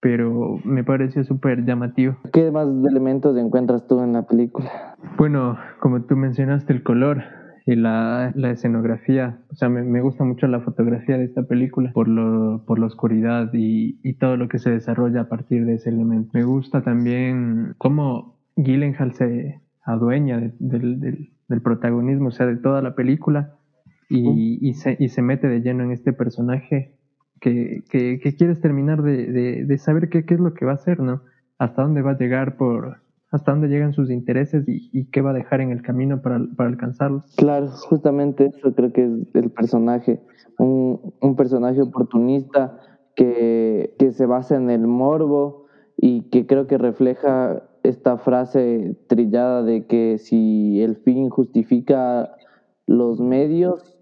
pero 0.00 0.58
me 0.64 0.84
pareció 0.84 1.24
súper 1.24 1.64
llamativo. 1.64 2.16
¿Qué 2.32 2.50
más 2.50 2.68
elementos 2.88 3.36
encuentras 3.36 3.86
tú 3.86 4.00
en 4.02 4.12
la 4.12 4.26
película? 4.26 4.96
Bueno, 5.16 5.58
como 5.80 6.02
tú 6.02 6.16
mencionaste, 6.16 6.72
el 6.72 6.82
color 6.82 7.22
y 7.66 7.74
la, 7.74 8.32
la 8.36 8.50
escenografía, 8.50 9.40
o 9.50 9.56
sea, 9.56 9.68
me, 9.68 9.82
me, 9.82 10.00
gusta 10.00 10.22
mucho 10.22 10.46
la 10.46 10.60
fotografía 10.60 11.18
de 11.18 11.24
esta 11.24 11.42
película 11.42 11.90
por, 11.92 12.06
lo, 12.06 12.64
por 12.64 12.78
la 12.78 12.86
oscuridad 12.86 13.50
y, 13.52 13.98
y 14.04 14.14
todo 14.14 14.36
lo 14.36 14.48
que 14.48 14.60
se 14.60 14.70
desarrolla 14.70 15.22
a 15.22 15.28
partir 15.28 15.66
de 15.66 15.74
ese 15.74 15.90
elemento. 15.90 16.30
Me 16.32 16.44
gusta 16.44 16.82
también 16.82 17.74
cómo 17.78 18.36
Gyllenhaal 18.54 19.14
se 19.14 19.60
adueña 19.86 20.38
de, 20.38 20.52
del, 20.58 21.00
del, 21.00 21.30
del 21.48 21.62
protagonismo, 21.62 22.28
o 22.28 22.32
sea, 22.32 22.46
de 22.46 22.56
toda 22.56 22.82
la 22.82 22.94
película 22.94 23.56
y, 24.08 24.58
y, 24.60 24.74
se, 24.74 24.96
y 24.98 25.08
se 25.08 25.22
mete 25.22 25.48
de 25.48 25.60
lleno 25.60 25.84
en 25.84 25.92
este 25.92 26.12
personaje 26.12 26.96
que, 27.40 27.84
que, 27.90 28.20
que 28.20 28.36
quieres 28.36 28.60
terminar 28.60 29.02
de, 29.02 29.26
de, 29.26 29.64
de 29.64 29.78
saber 29.78 30.08
qué, 30.08 30.24
qué, 30.24 30.34
es 30.34 30.40
lo 30.40 30.54
que 30.54 30.64
va 30.64 30.72
a 30.72 30.76
hacer, 30.76 31.00
¿no? 31.00 31.22
Hasta 31.58 31.82
dónde 31.82 32.02
va 32.02 32.12
a 32.12 32.18
llegar 32.18 32.56
por, 32.56 32.98
hasta 33.30 33.52
dónde 33.52 33.68
llegan 33.68 33.92
sus 33.92 34.10
intereses 34.10 34.68
y, 34.68 34.90
y 34.92 35.06
qué 35.10 35.22
va 35.22 35.30
a 35.30 35.34
dejar 35.34 35.60
en 35.60 35.70
el 35.70 35.82
camino 35.82 36.22
para, 36.22 36.40
para, 36.56 36.68
alcanzarlos. 36.68 37.24
Claro, 37.36 37.68
justamente 37.68 38.46
eso 38.46 38.74
creo 38.74 38.92
que 38.92 39.04
es 39.04 39.34
el 39.34 39.50
personaje, 39.50 40.20
un, 40.58 41.14
un 41.20 41.36
personaje 41.36 41.82
oportunista 41.82 42.80
que, 43.14 43.94
que 43.98 44.12
se 44.12 44.26
basa 44.26 44.56
en 44.56 44.70
el 44.70 44.86
morbo 44.86 45.66
y 45.96 46.28
que 46.30 46.46
creo 46.46 46.66
que 46.66 46.78
refleja 46.78 47.62
esta 47.88 48.18
frase 48.18 48.96
trillada 49.08 49.62
de 49.62 49.86
que 49.86 50.18
si 50.18 50.82
el 50.82 50.96
fin 50.96 51.30
justifica 51.30 52.30
los 52.86 53.20
medios 53.20 53.98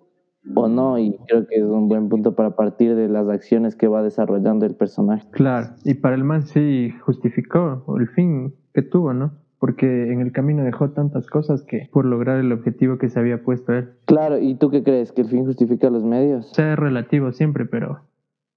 o 0.55 0.69
no, 0.69 0.99
y 0.99 1.17
creo 1.26 1.47
que 1.47 1.57
es 1.57 1.64
un 1.64 1.88
buen 1.88 2.09
punto 2.11 2.35
para 2.35 2.55
partir 2.55 2.95
de 2.97 3.09
las 3.09 3.29
acciones 3.29 3.76
que 3.76 3.88
va 3.88 4.03
desarrollando 4.03 4.67
el 4.67 4.75
personaje. 4.75 5.26
Claro, 5.31 5.69
y 5.85 5.95
para 5.95 6.17
el 6.17 6.25
man 6.25 6.43
sí 6.43 6.93
justificó 7.00 7.83
el 7.99 8.09
fin 8.09 8.55
que 8.75 8.83
tuvo, 8.83 9.14
¿no? 9.14 9.33
porque 9.64 10.12
en 10.12 10.21
el 10.21 10.31
camino 10.31 10.62
dejó 10.62 10.91
tantas 10.91 11.26
cosas 11.26 11.62
que 11.62 11.88
por 11.91 12.05
lograr 12.05 12.38
el 12.38 12.53
objetivo 12.53 12.99
que 12.99 13.09
se 13.09 13.19
había 13.19 13.43
puesto 13.43 13.73
él. 13.73 13.88
Claro, 14.05 14.38
¿y 14.38 14.57
tú 14.57 14.69
qué 14.69 14.83
crees? 14.83 15.11
¿Que 15.11 15.23
el 15.23 15.29
fin 15.29 15.47
justifica 15.47 15.88
los 15.88 16.05
medios? 16.05 16.50
O 16.50 16.55
sea, 16.55 16.75
es 16.75 16.79
relativo 16.79 17.33
siempre, 17.33 17.64
pero 17.64 18.00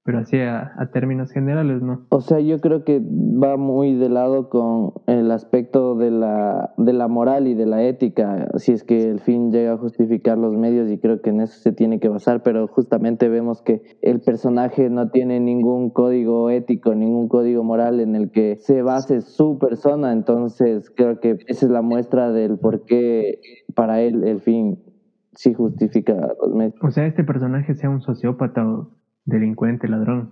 pero 0.07 0.19
así 0.19 0.39
a, 0.39 0.89
términos 0.93 1.33
generales, 1.33 1.81
¿no? 1.81 2.05
O 2.07 2.21
sea, 2.21 2.39
yo 2.39 2.61
creo 2.61 2.85
que 2.85 3.01
va 3.03 3.57
muy 3.57 3.93
de 3.93 4.07
lado 4.07 4.47
con 4.47 4.93
el 5.05 5.29
aspecto 5.31 5.95
de 5.95 6.11
la, 6.11 6.73
de 6.77 6.93
la 6.93 7.09
moral 7.09 7.45
y 7.45 7.55
de 7.55 7.65
la 7.65 7.83
ética, 7.83 8.47
si 8.55 8.71
es 8.71 8.85
que 8.85 9.03
el 9.03 9.19
fin 9.19 9.51
llega 9.51 9.73
a 9.73 9.77
justificar 9.77 10.37
los 10.37 10.55
medios 10.55 10.89
y 10.89 10.97
creo 10.97 11.21
que 11.21 11.31
en 11.31 11.41
eso 11.41 11.59
se 11.59 11.73
tiene 11.73 11.99
que 11.99 12.07
basar, 12.07 12.41
pero 12.41 12.69
justamente 12.69 13.27
vemos 13.27 13.61
que 13.61 13.81
el 14.01 14.21
personaje 14.21 14.89
no 14.89 15.09
tiene 15.09 15.41
ningún 15.41 15.89
código 15.89 16.49
ético, 16.51 16.95
ningún 16.95 17.27
código 17.27 17.65
moral 17.65 17.99
en 17.99 18.15
el 18.15 18.31
que 18.31 18.55
se 18.61 18.83
base 18.83 19.19
su 19.19 19.59
persona, 19.59 20.13
entonces 20.13 20.89
creo 20.89 21.19
que 21.19 21.39
esa 21.47 21.65
es 21.65 21.69
la 21.69 21.81
muestra 21.81 22.31
del 22.31 22.59
por 22.59 22.85
qué 22.85 23.41
para 23.75 23.99
él 23.99 24.23
el 24.23 24.39
fin 24.39 24.79
sí 25.33 25.53
justifica 25.53 26.13
los 26.41 26.55
medios. 26.55 26.75
O 26.81 26.91
sea, 26.91 27.05
este 27.05 27.25
personaje 27.25 27.75
sea 27.75 27.89
un 27.89 27.99
sociópata 27.99 28.65
o 28.65 28.95
delincuente, 29.27 29.87
ladrón 29.87 30.31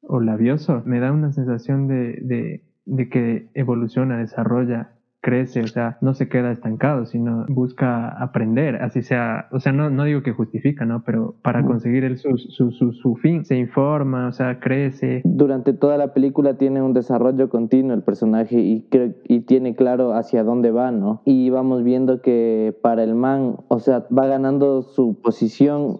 o 0.00 0.20
labioso, 0.20 0.82
me 0.86 1.00
da 1.00 1.12
una 1.12 1.32
sensación 1.32 1.88
de, 1.88 2.18
de, 2.22 2.64
de 2.86 3.08
que 3.10 3.48
evoluciona, 3.54 4.16
desarrolla 4.18 4.96
crece, 5.26 5.60
o 5.60 5.66
sea, 5.66 5.98
no 6.00 6.14
se 6.14 6.28
queda 6.28 6.52
estancado, 6.52 7.04
sino 7.04 7.46
busca 7.48 8.10
aprender, 8.10 8.76
así 8.76 9.02
sea, 9.02 9.48
o 9.50 9.58
sea, 9.58 9.72
no, 9.72 9.90
no 9.90 10.04
digo 10.04 10.22
que 10.22 10.30
justifica, 10.30 10.84
¿no? 10.84 11.02
Pero 11.04 11.34
para 11.42 11.64
conseguir 11.64 12.04
el, 12.04 12.16
su, 12.16 12.38
su, 12.38 12.70
su, 12.70 12.92
su, 12.92 13.16
fin, 13.16 13.44
se 13.44 13.56
informa, 13.56 14.28
o 14.28 14.32
sea, 14.32 14.60
crece. 14.60 15.22
Durante 15.24 15.72
toda 15.72 15.96
la 15.96 16.14
película 16.14 16.58
tiene 16.58 16.80
un 16.80 16.92
desarrollo 16.92 17.48
continuo 17.48 17.92
el 17.92 18.04
personaje 18.04 18.60
y, 18.60 18.86
y 19.24 19.40
tiene 19.40 19.74
claro 19.74 20.14
hacia 20.14 20.44
dónde 20.44 20.70
va, 20.70 20.92
¿no? 20.92 21.22
Y 21.24 21.50
vamos 21.50 21.82
viendo 21.82 22.22
que 22.22 22.78
para 22.80 23.02
el 23.02 23.16
man, 23.16 23.56
o 23.66 23.80
sea, 23.80 24.06
va 24.16 24.28
ganando 24.28 24.82
su 24.82 25.20
posición 25.20 25.96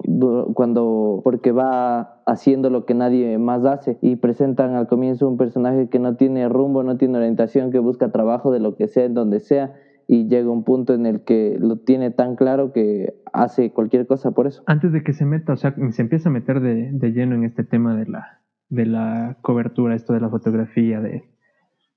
cuando, 0.55 1.21
porque 1.25 1.53
va 1.53 2.23
haciendo 2.27 2.71
lo 2.71 2.85
que 2.87 2.95
nadie 2.95 3.39
más 3.39 3.65
hace 3.65 3.99
y 4.01 4.17
presentan 4.17 4.75
al 4.75 4.87
comienzo 4.87 5.29
un 5.29 5.37
personaje 5.37 5.89
que 5.89 5.99
no 5.99 6.17
tiene 6.17 6.49
rumbo, 6.49 6.83
no 6.83 6.97
tiene 6.97 7.19
orientación, 7.19 7.71
que 7.71 7.79
busca 7.79 8.11
trabajo 8.11 8.51
de 8.51 8.61
lo 8.61 8.77
que 8.77 8.89
sea, 8.89 9.05
en 9.05 9.15
donde 9.15 9.41
sea 9.41 9.75
y 10.09 10.29
llega 10.29 10.51
un 10.51 10.65
punto 10.65 10.95
en 10.95 11.05
el 11.07 11.23
que 11.23 11.57
lo 11.61 11.79
tiene 11.79 12.11
tan 12.11 12.37
claro 12.37 12.73
que 12.73 13.15
hace 13.33 13.73
cualquier 13.73 14.07
cosa 14.07 14.31
por 14.31 14.47
eso. 14.47 14.63
Antes 14.67 14.93
de 14.93 15.03
que 15.03 15.13
se 15.13 15.25
meta, 15.25 15.53
o 15.53 15.57
sea, 15.57 15.75
se 15.91 16.03
empieza 16.03 16.29
a 16.29 16.33
meter 16.33 16.61
de, 16.61 17.13
lleno 17.13 17.35
en 17.35 17.45
este 17.45 17.65
tema 17.65 17.97
de 17.97 18.07
la, 18.07 18.41
de 18.69 18.87
la 18.87 19.39
cobertura, 19.43 19.95
esto 19.95 20.13
de 20.13 20.21
la 20.21 20.31
fotografía, 20.31 21.01
de, 21.01 21.25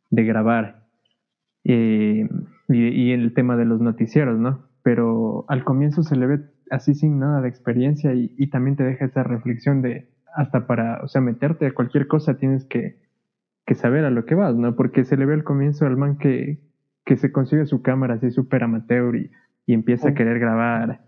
grabar 0.09 0.87
eh, 1.63 2.27
y, 2.67 2.87
y 2.87 3.11
el 3.11 3.33
tema 3.33 3.55
de 3.57 3.65
los 3.65 3.79
noticieros, 3.79 4.39
¿no? 4.39 4.65
Pero 4.81 5.45
al 5.47 5.63
comienzo 5.63 6.01
se 6.01 6.15
le 6.15 6.25
ve 6.25 6.39
así 6.71 6.93
sin 6.93 7.19
nada 7.19 7.41
de 7.41 7.49
experiencia 7.49 8.13
y, 8.13 8.33
y 8.37 8.49
también 8.49 8.75
te 8.75 8.83
deja 8.83 9.05
esa 9.05 9.23
reflexión 9.23 9.81
de, 9.81 10.09
hasta 10.35 10.67
para, 10.67 11.01
o 11.03 11.07
sea, 11.07 11.21
meterte 11.21 11.67
a 11.67 11.73
cualquier 11.73 12.07
cosa 12.07 12.37
tienes 12.37 12.65
que, 12.65 12.97
que 13.65 13.75
saber 13.75 14.05
a 14.05 14.09
lo 14.09 14.25
que 14.25 14.35
vas, 14.35 14.55
¿no? 14.55 14.75
Porque 14.75 15.03
se 15.03 15.17
le 15.17 15.25
ve 15.25 15.33
al 15.33 15.43
comienzo 15.43 15.85
al 15.85 15.97
man 15.97 16.17
que, 16.17 16.59
que 17.05 17.17
se 17.17 17.31
consigue 17.31 17.65
su 17.65 17.81
cámara 17.81 18.15
así 18.15 18.31
súper 18.31 18.63
amateur 18.63 19.15
y, 19.15 19.31
y, 19.65 19.73
empieza 19.73 20.09
a 20.09 20.13
querer 20.13 20.39
grabar 20.39 21.01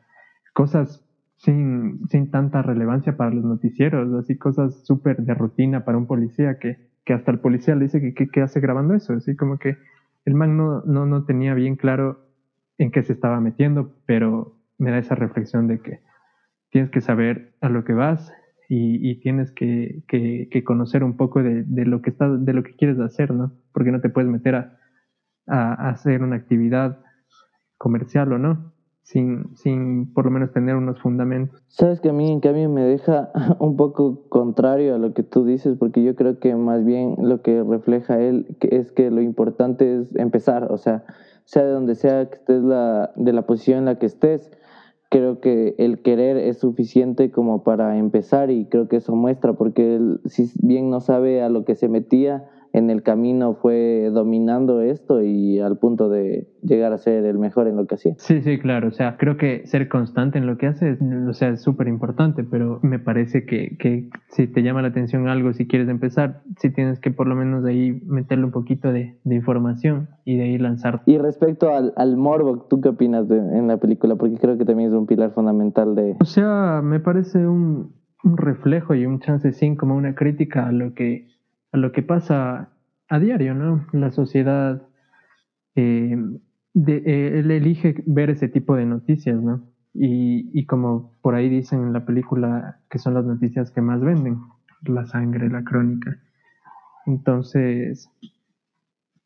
cosas 0.53 1.03
sin, 1.37 2.07
sin 2.09 2.29
tanta 2.29 2.61
relevancia 2.61 3.17
para 3.17 3.31
los 3.31 3.43
noticieros, 3.43 4.13
así 4.13 4.37
cosas 4.37 4.85
súper 4.85 5.17
de 5.17 5.33
rutina 5.33 5.85
para 5.85 5.97
un 5.97 6.07
policía 6.07 6.59
que, 6.59 6.89
que 7.05 7.13
hasta 7.13 7.31
el 7.31 7.39
policía 7.39 7.75
le 7.75 7.85
dice 7.85 8.13
que 8.13 8.27
qué 8.29 8.41
hace 8.41 8.59
grabando 8.59 8.93
eso, 8.93 9.13
así 9.13 9.35
como 9.35 9.57
que 9.57 9.77
el 10.25 10.35
man 10.35 10.57
no, 10.57 10.81
no, 10.85 11.05
no 11.05 11.25
tenía 11.25 11.53
bien 11.53 11.75
claro 11.75 12.19
en 12.77 12.91
qué 12.91 13.01
se 13.03 13.13
estaba 13.13 13.39
metiendo, 13.39 13.95
pero 14.05 14.60
me 14.81 14.91
da 14.91 14.97
esa 14.97 15.15
reflexión 15.15 15.67
de 15.67 15.79
que 15.79 16.01
tienes 16.71 16.89
que 16.89 17.01
saber 17.01 17.53
a 17.61 17.69
lo 17.69 17.83
que 17.83 17.93
vas 17.93 18.33
y, 18.73 19.19
tienes 19.19 19.51
que, 19.51 20.03
que, 20.07 20.63
conocer 20.63 21.03
un 21.03 21.17
poco 21.17 21.43
de, 21.43 21.63
de, 21.63 21.85
lo 21.85 22.01
que 22.01 22.09
está, 22.09 22.29
de 22.29 22.53
lo 22.53 22.63
que 22.63 22.73
quieres 22.77 22.97
hacer, 22.99 23.33
¿no? 23.33 23.51
Porque 23.73 23.91
no 23.91 23.99
te 23.99 24.07
puedes 24.07 24.29
meter 24.31 24.55
a, 24.55 24.79
a, 25.45 25.89
hacer 25.89 26.23
una 26.23 26.37
actividad 26.37 26.99
comercial 27.77 28.31
o 28.31 28.37
no, 28.37 28.71
sin, 29.01 29.57
sin 29.57 30.13
por 30.13 30.23
lo 30.23 30.31
menos 30.31 30.53
tener 30.53 30.77
unos 30.77 31.01
fundamentos. 31.01 31.61
Sabes 31.67 31.99
que 31.99 32.09
a 32.09 32.13
mí 32.13 32.31
en 32.31 32.39
cambio 32.39 32.69
me 32.69 32.83
deja 32.83 33.31
un 33.59 33.75
poco 33.75 34.29
contrario 34.29 34.95
a 34.95 34.97
lo 34.97 35.13
que 35.13 35.23
tú 35.23 35.43
dices, 35.43 35.77
porque 35.77 36.01
yo 36.01 36.15
creo 36.15 36.39
que 36.39 36.55
más 36.55 36.85
bien 36.85 37.17
lo 37.19 37.41
que 37.41 37.61
refleja 37.63 38.21
él 38.21 38.55
es 38.61 38.93
que 38.93 39.11
lo 39.11 39.21
importante 39.21 39.99
es 39.99 40.15
empezar, 40.15 40.71
o 40.71 40.77
sea, 40.77 41.03
sea 41.43 41.65
de 41.65 41.71
donde 41.71 41.95
sea 41.95 42.29
que 42.29 42.35
estés 42.35 42.63
la, 42.63 43.11
de 43.17 43.33
la 43.33 43.41
posición 43.41 43.79
en 43.79 43.85
la 43.85 43.99
que 43.99 44.05
estés, 44.05 44.49
creo 45.11 45.41
que 45.41 45.75
el 45.77 46.01
querer 46.01 46.37
es 46.37 46.59
suficiente 46.59 47.31
como 47.31 47.63
para 47.63 47.97
empezar 47.97 48.49
y 48.49 48.65
creo 48.65 48.87
que 48.87 48.95
eso 48.95 49.13
muestra 49.13 49.53
porque 49.53 49.95
él 49.95 50.21
si 50.25 50.49
bien 50.61 50.89
no 50.89 51.01
sabe 51.01 51.43
a 51.43 51.49
lo 51.49 51.65
que 51.65 51.75
se 51.75 51.89
metía 51.89 52.49
en 52.73 52.89
el 52.89 53.03
camino 53.03 53.55
fue 53.55 54.09
dominando 54.13 54.81
esto 54.81 55.21
y 55.21 55.59
al 55.59 55.77
punto 55.77 56.09
de 56.09 56.47
llegar 56.61 56.93
a 56.93 56.97
ser 56.97 57.25
el 57.25 57.37
mejor 57.37 57.67
en 57.67 57.75
lo 57.75 57.85
que 57.85 57.95
hacía. 57.95 58.13
Sí, 58.17 58.41
sí, 58.41 58.59
claro. 58.59 58.87
O 58.87 58.91
sea, 58.91 59.17
creo 59.17 59.37
que 59.37 59.65
ser 59.65 59.89
constante 59.89 60.37
en 60.37 60.45
lo 60.45 60.57
que 60.57 60.67
haces, 60.67 60.99
o 61.01 61.33
sea, 61.33 61.49
es 61.49 61.61
súper 61.61 61.87
importante, 61.87 62.43
pero 62.43 62.79
me 62.81 62.99
parece 62.99 63.45
que, 63.45 63.77
que, 63.77 64.09
si 64.29 64.47
te 64.47 64.63
llama 64.63 64.81
la 64.81 64.89
atención 64.89 65.27
algo, 65.27 65.53
si 65.53 65.67
quieres 65.67 65.89
empezar, 65.89 66.41
sí 66.57 66.69
tienes 66.69 66.99
que 66.99 67.11
por 67.11 67.27
lo 67.27 67.35
menos 67.35 67.63
de 67.63 67.71
ahí 67.71 68.01
meterle 68.05 68.45
un 68.45 68.51
poquito 68.51 68.91
de, 68.91 69.17
de 69.23 69.35
información 69.35 70.09
y 70.23 70.37
de 70.37 70.43
ahí 70.43 70.57
lanzar. 70.57 71.01
Y 71.05 71.17
respecto 71.17 71.75
al, 71.75 71.93
al 71.97 72.15
morbo, 72.17 72.67
¿tú 72.69 72.81
qué 72.81 72.89
opinas 72.89 73.27
de, 73.27 73.37
en 73.37 73.67
la 73.67 73.77
película? 73.77 74.15
Porque 74.15 74.37
creo 74.37 74.57
que 74.57 74.65
también 74.65 74.89
es 74.89 74.95
un 74.95 75.07
pilar 75.07 75.31
fundamental 75.31 75.95
de... 75.95 76.15
O 76.21 76.25
sea, 76.25 76.81
me 76.83 76.99
parece 76.99 77.45
un, 77.45 77.93
un 78.23 78.37
reflejo 78.37 78.95
y 78.95 79.05
un 79.05 79.19
chance 79.19 79.51
sin 79.51 79.75
como 79.75 79.95
una 79.95 80.15
crítica 80.15 80.67
a 80.67 80.71
lo 80.71 80.93
que 80.93 81.27
a 81.71 81.77
lo 81.77 81.91
que 81.91 82.03
pasa 82.03 82.69
a 83.09 83.19
diario, 83.19 83.53
¿no? 83.53 83.85
La 83.91 84.11
sociedad, 84.11 84.81
eh, 85.75 86.15
eh, 86.75 87.31
él 87.39 87.51
elige 87.51 88.03
ver 88.05 88.29
ese 88.29 88.47
tipo 88.47 88.75
de 88.75 88.85
noticias, 88.85 89.41
¿no? 89.41 89.67
Y, 89.93 90.49
y, 90.57 90.65
como 90.65 91.11
por 91.21 91.35
ahí 91.35 91.49
dicen 91.49 91.81
en 91.81 91.93
la 91.93 92.05
película 92.05 92.79
que 92.89 92.97
son 92.97 93.13
las 93.13 93.25
noticias 93.25 93.71
que 93.71 93.81
más 93.81 93.99
venden, 93.99 94.39
la 94.83 95.05
sangre, 95.05 95.49
la 95.49 95.63
crónica. 95.65 96.17
Entonces, 97.05 98.09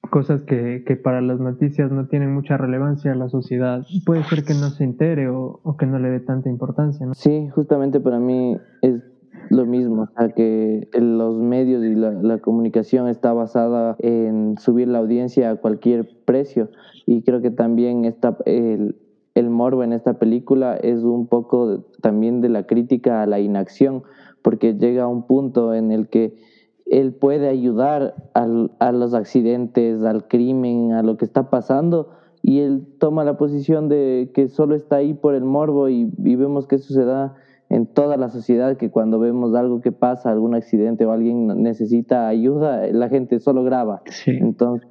cosas 0.10 0.42
que, 0.42 0.84
que 0.86 0.96
para 0.96 1.22
las 1.22 1.40
noticias 1.40 1.92
no 1.92 2.08
tienen 2.08 2.34
mucha 2.34 2.58
relevancia 2.58 3.12
a 3.12 3.16
la 3.16 3.30
sociedad, 3.30 3.86
puede 4.06 4.24
ser 4.24 4.44
que 4.44 4.54
no 4.54 4.70
se 4.70 4.84
entere 4.84 5.28
o, 5.30 5.60
o 5.64 5.78
que 5.78 5.86
no 5.86 6.00
le 6.00 6.10
dé 6.10 6.20
tanta 6.20 6.50
importancia, 6.50 7.06
¿no? 7.06 7.14
Sí, 7.14 7.48
justamente 7.54 8.00
para 8.00 8.20
mí 8.20 8.58
es 8.82 9.04
lo 9.50 9.66
mismo, 9.66 10.04
o 10.04 10.08
sea, 10.18 10.30
que 10.30 10.88
los 10.94 11.40
medios 11.40 11.84
y 11.84 11.96
la, 11.96 12.38
comunicación 12.40 13.08
está 13.08 13.34
basada 13.34 13.96
en 14.00 14.58
subir 14.58 14.88
la 14.88 15.00
audiencia 15.00 15.52
a 15.52 15.56
cualquier 15.56 16.10
precio. 16.26 16.70
Y 17.06 17.22
creo 17.22 17.42
que 17.42 17.52
también 17.52 18.06
está 18.06 18.38
el, 18.46 18.96
el 19.36 19.50
morbo 19.50 19.84
en 19.84 19.94
esta 19.94 20.14
película 20.18 20.76
es 20.76 21.04
un 21.04 21.28
poco 21.28 21.86
también 22.02 22.42
de 22.42 22.50
la 22.50 22.66
crítica 22.66 23.22
a 23.22 23.28
la 23.28 23.40
inacción, 23.40 24.04
porque 24.42 24.74
llega 24.74 25.04
a 25.04 25.08
un 25.08 25.24
punto 25.24 25.74
en 25.74 25.92
el 25.92 26.08
que 26.08 26.38
él 26.86 27.14
puede 27.14 27.50
ayudar 27.50 28.16
al, 28.34 28.72
a 28.80 28.92
los 28.92 29.14
accidentes, 29.14 30.04
al 30.04 30.28
crimen, 30.28 30.94
a 30.94 31.04
lo 31.04 31.18
que 31.18 31.26
está 31.26 31.50
pasando, 31.50 32.10
y 32.42 32.60
él 32.60 32.86
toma 33.00 33.24
la 33.24 33.38
posición 33.38 33.90
de 33.90 34.32
que 34.34 34.48
solo 34.48 34.76
está 34.76 34.98
ahí 34.98 35.14
por 35.14 35.34
el 35.34 35.44
morbo 35.44 35.90
y, 35.90 36.12
y 36.24 36.36
vemos 36.36 36.68
que 36.68 36.76
eso 36.76 36.94
se 36.94 37.04
da 37.04 37.36
en 37.70 37.88
toda 37.88 38.18
la 38.18 38.30
sociedad 38.30 38.78
que 38.78 38.92
cuando 38.92 39.20
vemos 39.20 39.56
algo 39.56 39.82
que 39.82 39.92
pasa, 39.92 40.32
algún 40.32 40.56
accidente 40.56 41.06
o 41.06 41.12
alguien 41.12 41.48
necesita 41.62 42.28
ayuda, 42.28 42.88
la 42.92 43.10
gente 43.10 43.40
solo 43.40 43.64
graba. 43.64 44.02
Entonces, 44.28 44.88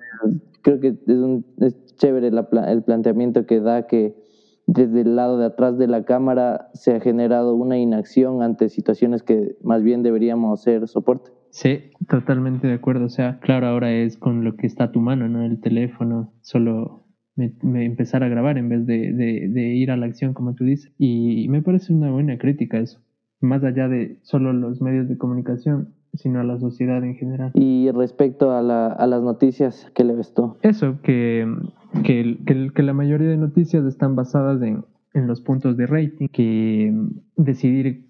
creo 0.62 0.80
que 0.80 0.88
es, 0.88 1.18
un, 1.18 1.46
es 1.60 1.76
chévere 1.96 2.28
el 2.28 2.82
planteamiento 2.82 3.46
que 3.46 3.60
da 3.60 3.86
que 3.86 4.14
desde 4.66 5.02
el 5.02 5.16
lado 5.16 5.38
de 5.38 5.46
atrás 5.46 5.78
de 5.78 5.86
la 5.86 6.04
cámara 6.04 6.70
se 6.72 6.94
ha 6.94 7.00
generado 7.00 7.54
una 7.54 7.78
inacción 7.78 8.42
ante 8.42 8.68
situaciones 8.68 9.22
que 9.22 9.56
más 9.62 9.82
bien 9.82 10.02
deberíamos 10.02 10.62
ser 10.62 10.88
soporte. 10.88 11.30
Sí, 11.50 11.90
totalmente 12.08 12.66
de 12.66 12.74
acuerdo. 12.74 13.04
O 13.04 13.10
sea, 13.10 13.38
claro, 13.40 13.68
ahora 13.68 13.92
es 13.92 14.16
con 14.16 14.42
lo 14.42 14.56
que 14.56 14.66
está 14.66 14.84
a 14.84 14.92
tu 14.92 15.00
mano, 15.00 15.28
¿no? 15.28 15.44
El 15.44 15.60
teléfono, 15.60 16.32
solo 16.40 17.03
me, 17.36 17.84
empezar 17.84 18.22
a 18.22 18.28
grabar 18.28 18.58
en 18.58 18.68
vez 18.68 18.86
de, 18.86 19.12
de, 19.12 19.74
ir 19.74 19.90
a 19.90 19.96
la 19.96 20.06
acción, 20.06 20.34
como 20.34 20.54
tú 20.54 20.64
dices. 20.64 20.92
Y 20.98 21.48
me 21.48 21.62
parece 21.62 21.92
una 21.92 22.10
buena 22.10 22.38
crítica 22.38 22.78
eso, 22.78 23.00
más 23.40 23.64
allá 23.64 23.88
de 23.88 24.18
solo 24.22 24.52
los 24.52 24.80
medios 24.80 25.08
de 25.08 25.18
comunicación, 25.18 25.88
sino 26.14 26.40
a 26.40 26.44
la 26.44 26.58
sociedad 26.58 27.02
en 27.02 27.16
general. 27.16 27.50
Y 27.54 27.90
respecto 27.90 28.52
a, 28.52 28.62
la, 28.62 28.86
a 28.86 29.06
las 29.06 29.22
noticias, 29.22 29.90
¿qué 29.94 30.04
le 30.04 30.14
ves 30.14 30.32
tú? 30.32 30.56
Eso, 30.62 31.00
que, 31.02 31.46
que, 32.04 32.38
que, 32.46 32.70
que 32.72 32.82
la 32.82 32.92
mayoría 32.92 33.28
de 33.28 33.36
noticias 33.36 33.84
están 33.84 34.14
basadas 34.14 34.62
en, 34.62 34.84
en 35.12 35.26
los 35.26 35.40
puntos 35.40 35.76
de 35.76 35.86
rating, 35.86 36.28
que 36.28 36.94
decidir 37.36 38.04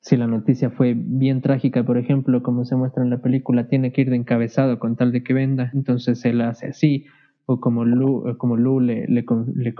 si 0.00 0.16
la 0.16 0.26
noticia 0.26 0.68
fue 0.68 0.94
bien 0.94 1.40
trágica, 1.40 1.82
por 1.82 1.96
ejemplo, 1.96 2.42
como 2.42 2.64
se 2.64 2.76
muestra 2.76 3.02
en 3.02 3.10
la 3.10 3.22
película, 3.22 3.68
tiene 3.68 3.90
que 3.90 4.02
ir 4.02 4.10
de 4.10 4.16
encabezado 4.16 4.78
con 4.78 4.96
tal 4.96 5.12
de 5.12 5.22
que 5.22 5.32
venda, 5.32 5.70
entonces 5.72 6.22
él 6.26 6.42
hace 6.42 6.66
así 6.66 7.06
o 7.46 7.60
como 7.60 7.84
Lu, 7.84 8.36
como 8.38 8.56
Lu 8.56 8.80
le, 8.80 9.06
le, 9.06 9.24
le, 9.54 9.74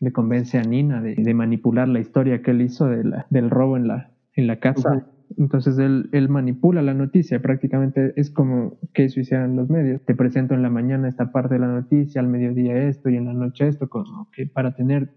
le 0.00 0.12
convence 0.12 0.58
a 0.58 0.62
Nina 0.62 1.00
de, 1.00 1.14
de, 1.14 1.34
manipular 1.34 1.88
la 1.88 2.00
historia 2.00 2.42
que 2.42 2.52
él 2.52 2.62
hizo 2.62 2.86
de 2.86 3.04
la, 3.04 3.26
del 3.30 3.50
robo 3.50 3.76
en 3.76 3.88
la, 3.88 4.10
en 4.34 4.46
la 4.46 4.60
casa. 4.60 5.06
Entonces 5.36 5.78
él, 5.78 6.08
él 6.12 6.28
manipula 6.28 6.82
la 6.82 6.94
noticia, 6.94 7.40
prácticamente 7.40 8.12
es 8.16 8.30
como 8.30 8.78
que 8.92 9.04
eso 9.04 9.20
hicieran 9.20 9.56
los 9.56 9.68
medios. 9.70 10.02
Te 10.04 10.14
presento 10.14 10.54
en 10.54 10.62
la 10.62 10.70
mañana 10.70 11.08
esta 11.08 11.32
parte 11.32 11.54
de 11.54 11.60
la 11.60 11.68
noticia, 11.68 12.20
al 12.20 12.28
mediodía 12.28 12.76
esto 12.88 13.08
y 13.08 13.16
en 13.16 13.24
la 13.24 13.32
noche 13.32 13.66
esto, 13.66 13.88
como 13.88 14.28
que 14.30 14.46
para 14.46 14.74
tener 14.74 15.10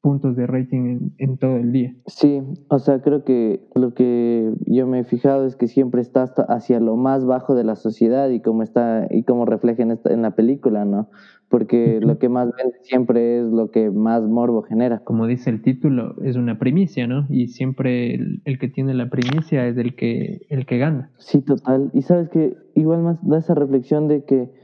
puntos 0.00 0.36
de 0.36 0.46
rating 0.46 1.10
en, 1.18 1.36
todo 1.36 1.56
el 1.56 1.72
día. 1.72 1.94
Sí, 2.06 2.42
o 2.68 2.78
sea, 2.78 3.02
creo 3.02 3.24
que 3.24 3.66
lo 3.74 3.94
que 3.94 4.52
yo 4.66 4.86
me 4.86 5.00
he 5.00 5.04
fijado 5.04 5.46
es 5.46 5.56
que 5.56 5.68
siempre 5.68 6.00
está 6.00 6.24
hacia 6.48 6.80
lo 6.80 6.96
más 6.96 7.24
bajo 7.24 7.54
de 7.54 7.64
la 7.64 7.76
sociedad 7.76 8.30
y 8.30 8.40
como 8.40 8.62
está 8.62 9.06
y 9.10 9.24
como 9.24 9.44
refleja 9.44 9.82
en, 9.82 9.90
esta, 9.90 10.12
en 10.12 10.22
la 10.22 10.34
película, 10.34 10.84
¿no? 10.84 11.08
Porque 11.48 11.98
lo 12.00 12.18
que 12.18 12.28
más 12.28 12.48
vende 12.56 12.78
siempre 12.82 13.40
es 13.40 13.46
lo 13.46 13.70
que 13.70 13.90
más 13.90 14.22
morbo 14.22 14.62
genera. 14.62 15.00
Como 15.00 15.26
dice 15.26 15.50
el 15.50 15.62
título, 15.62 16.14
es 16.22 16.36
una 16.36 16.58
primicia, 16.58 17.08
¿no? 17.08 17.26
Y 17.28 17.48
siempre 17.48 18.14
el, 18.14 18.40
el 18.44 18.58
que 18.58 18.68
tiene 18.68 18.94
la 18.94 19.10
primicia 19.10 19.66
es 19.66 19.76
el 19.76 19.96
que 19.96 20.46
el 20.48 20.64
que 20.64 20.78
gana. 20.78 21.10
Sí, 21.18 21.42
total. 21.42 21.90
Y 21.92 22.02
sabes 22.02 22.28
que 22.28 22.56
igual 22.76 23.02
más 23.02 23.18
da 23.26 23.38
esa 23.38 23.54
reflexión 23.54 24.06
de 24.06 24.24
que 24.24 24.59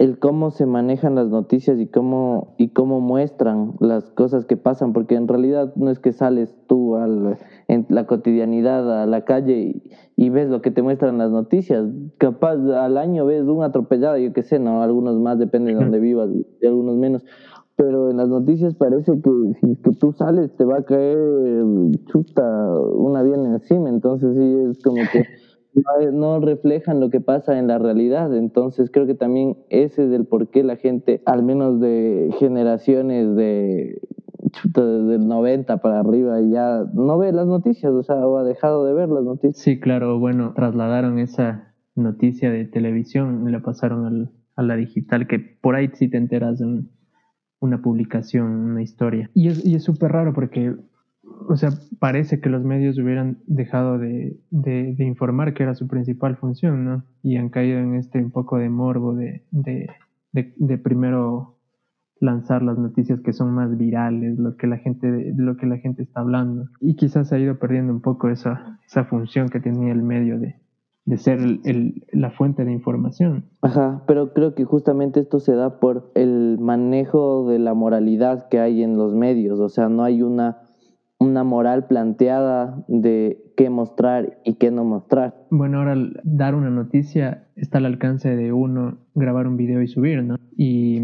el 0.00 0.18
cómo 0.18 0.50
se 0.50 0.64
manejan 0.64 1.14
las 1.14 1.28
noticias 1.28 1.78
y 1.78 1.86
cómo, 1.86 2.54
y 2.56 2.70
cómo 2.70 3.02
muestran 3.02 3.74
las 3.80 4.10
cosas 4.10 4.46
que 4.46 4.56
pasan, 4.56 4.94
porque 4.94 5.14
en 5.14 5.28
realidad 5.28 5.74
no 5.76 5.90
es 5.90 5.98
que 5.98 6.14
sales 6.14 6.56
tú 6.66 6.96
al, 6.96 7.36
en 7.68 7.84
la 7.90 8.06
cotidianidad 8.06 9.02
a 9.02 9.04
la 9.04 9.26
calle 9.26 9.82
y, 10.16 10.30
ves 10.30 10.48
lo 10.48 10.62
que 10.62 10.70
te 10.70 10.80
muestran 10.80 11.18
las 11.18 11.30
noticias. 11.30 11.84
Capaz 12.16 12.54
al 12.54 12.96
año 12.96 13.26
ves 13.26 13.42
un 13.42 13.62
atropellado, 13.62 14.16
yo 14.16 14.32
qué 14.32 14.42
sé, 14.42 14.58
no, 14.58 14.82
algunos 14.82 15.20
más, 15.20 15.38
depende 15.38 15.74
de 15.74 15.78
dónde 15.78 16.00
vivas, 16.00 16.30
y 16.62 16.66
algunos 16.66 16.96
menos. 16.96 17.22
Pero 17.76 18.10
en 18.10 18.16
las 18.16 18.28
noticias 18.30 18.74
parece 18.74 19.12
que 19.20 19.30
si 19.60 19.76
que 19.76 19.90
tú 19.92 20.12
sales 20.12 20.56
te 20.56 20.64
va 20.64 20.78
a 20.78 20.82
caer 20.82 21.18
chuta 22.06 22.42
una 22.94 23.22
bien 23.22 23.44
encima, 23.44 23.90
entonces 23.90 24.34
sí 24.34 24.56
es 24.70 24.82
como 24.82 25.02
que 25.12 25.24
no 26.12 26.40
reflejan 26.40 27.00
lo 27.00 27.10
que 27.10 27.20
pasa 27.20 27.58
en 27.58 27.66
la 27.68 27.78
realidad. 27.78 28.36
Entonces 28.36 28.90
creo 28.92 29.06
que 29.06 29.14
también 29.14 29.56
ese 29.68 30.04
es 30.04 30.12
el 30.12 30.26
por 30.26 30.48
qué 30.48 30.62
la 30.62 30.76
gente, 30.76 31.22
al 31.26 31.42
menos 31.42 31.80
de 31.80 32.34
generaciones 32.38 33.36
de 33.36 34.00
desde 34.64 35.14
el 35.14 35.28
90 35.28 35.78
para 35.78 36.00
arriba, 36.00 36.40
ya 36.40 36.84
no 36.92 37.18
ve 37.18 37.32
las 37.32 37.46
noticias, 37.46 37.92
o 37.92 38.02
sea, 38.02 38.26
o 38.26 38.38
ha 38.38 38.44
dejado 38.44 38.84
de 38.84 38.94
ver 38.94 39.08
las 39.08 39.24
noticias. 39.24 39.58
Sí, 39.58 39.78
claro, 39.78 40.18
bueno, 40.18 40.52
trasladaron 40.54 41.18
esa 41.18 41.72
noticia 41.94 42.50
de 42.50 42.64
televisión 42.64 43.46
y 43.46 43.52
la 43.52 43.60
pasaron 43.60 44.30
a 44.56 44.62
la 44.62 44.76
digital, 44.76 45.26
que 45.26 45.38
por 45.38 45.76
ahí 45.76 45.90
sí 45.94 46.08
te 46.08 46.16
enteras 46.16 46.58
de 46.58 46.82
una 47.60 47.82
publicación, 47.82 48.46
una 48.46 48.82
historia. 48.82 49.30
Y 49.34 49.48
es 49.48 49.64
y 49.64 49.74
es 49.74 49.84
súper 49.84 50.12
raro 50.12 50.32
porque 50.32 50.74
o 51.48 51.56
sea, 51.56 51.70
parece 51.98 52.40
que 52.40 52.48
los 52.48 52.62
medios 52.62 52.98
hubieran 52.98 53.38
dejado 53.46 53.98
de, 53.98 54.38
de, 54.50 55.04
informar 55.04 55.54
que 55.54 55.62
era 55.62 55.74
su 55.74 55.88
principal 55.88 56.36
función, 56.36 56.84
¿no? 56.84 57.04
Y 57.22 57.36
han 57.36 57.48
caído 57.48 57.78
en 57.78 57.94
este 57.94 58.18
un 58.18 58.30
poco 58.30 58.58
de 58.58 58.68
morbo 58.68 59.14
de, 59.14 59.44
de, 59.50 60.78
primero 60.78 61.56
lanzar 62.20 62.62
las 62.62 62.78
noticias 62.78 63.20
que 63.20 63.32
son 63.32 63.52
más 63.52 63.76
virales, 63.76 64.38
lo 64.38 64.56
que 64.56 64.66
la 64.66 64.76
gente, 64.78 65.32
lo 65.36 65.56
que 65.56 65.66
la 65.66 65.78
gente 65.78 66.02
está 66.02 66.20
hablando. 66.20 66.68
Y 66.80 66.94
quizás 66.96 67.28
se 67.28 67.36
ha 67.36 67.38
ido 67.38 67.58
perdiendo 67.58 67.92
un 67.92 68.00
poco 68.00 68.28
esa, 68.28 68.78
esa 68.86 69.04
función 69.04 69.48
que 69.48 69.60
tenía 69.60 69.92
el 69.92 70.02
medio 70.02 70.38
de, 70.38 70.56
de 71.04 71.16
ser 71.16 71.40
el, 71.40 72.04
la 72.12 72.30
fuente 72.30 72.64
de 72.64 72.72
información. 72.72 73.46
Ajá, 73.62 74.04
pero 74.06 74.32
creo 74.32 74.54
que 74.54 74.64
justamente 74.64 75.18
esto 75.18 75.40
se 75.40 75.54
da 75.54 75.80
por 75.80 76.12
el 76.14 76.58
manejo 76.60 77.48
de 77.48 77.58
la 77.58 77.74
moralidad 77.74 78.48
que 78.48 78.60
hay 78.60 78.82
en 78.82 78.96
los 78.96 79.14
medios, 79.14 79.58
o 79.58 79.68
sea, 79.68 79.88
no 79.88 80.04
hay 80.04 80.22
una 80.22 80.69
una 81.20 81.44
moral 81.44 81.86
planteada 81.86 82.82
de 82.88 83.52
qué 83.56 83.68
mostrar 83.68 84.38
y 84.42 84.54
qué 84.54 84.70
no 84.70 84.84
mostrar. 84.84 85.46
Bueno, 85.50 85.78
ahora 85.78 85.94
dar 86.24 86.54
una 86.54 86.70
noticia 86.70 87.46
está 87.56 87.78
al 87.78 87.84
alcance 87.84 88.34
de 88.34 88.52
uno 88.52 88.98
grabar 89.14 89.46
un 89.46 89.58
video 89.58 89.82
y 89.82 89.86
subir, 89.86 90.24
¿no? 90.24 90.36
Y, 90.56 91.02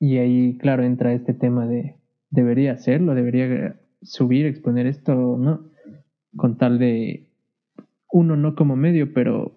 y 0.00 0.16
ahí, 0.16 0.56
claro, 0.56 0.82
entra 0.82 1.12
este 1.12 1.34
tema 1.34 1.66
de, 1.66 1.98
¿debería 2.30 2.72
hacerlo? 2.72 3.14
¿Debería 3.14 3.76
subir, 4.00 4.46
exponer 4.46 4.86
esto? 4.86 5.14
¿No? 5.14 5.60
Con 6.36 6.56
tal 6.56 6.78
de, 6.78 7.28
uno 8.10 8.36
no 8.36 8.54
como 8.54 8.76
medio, 8.76 9.12
pero 9.12 9.52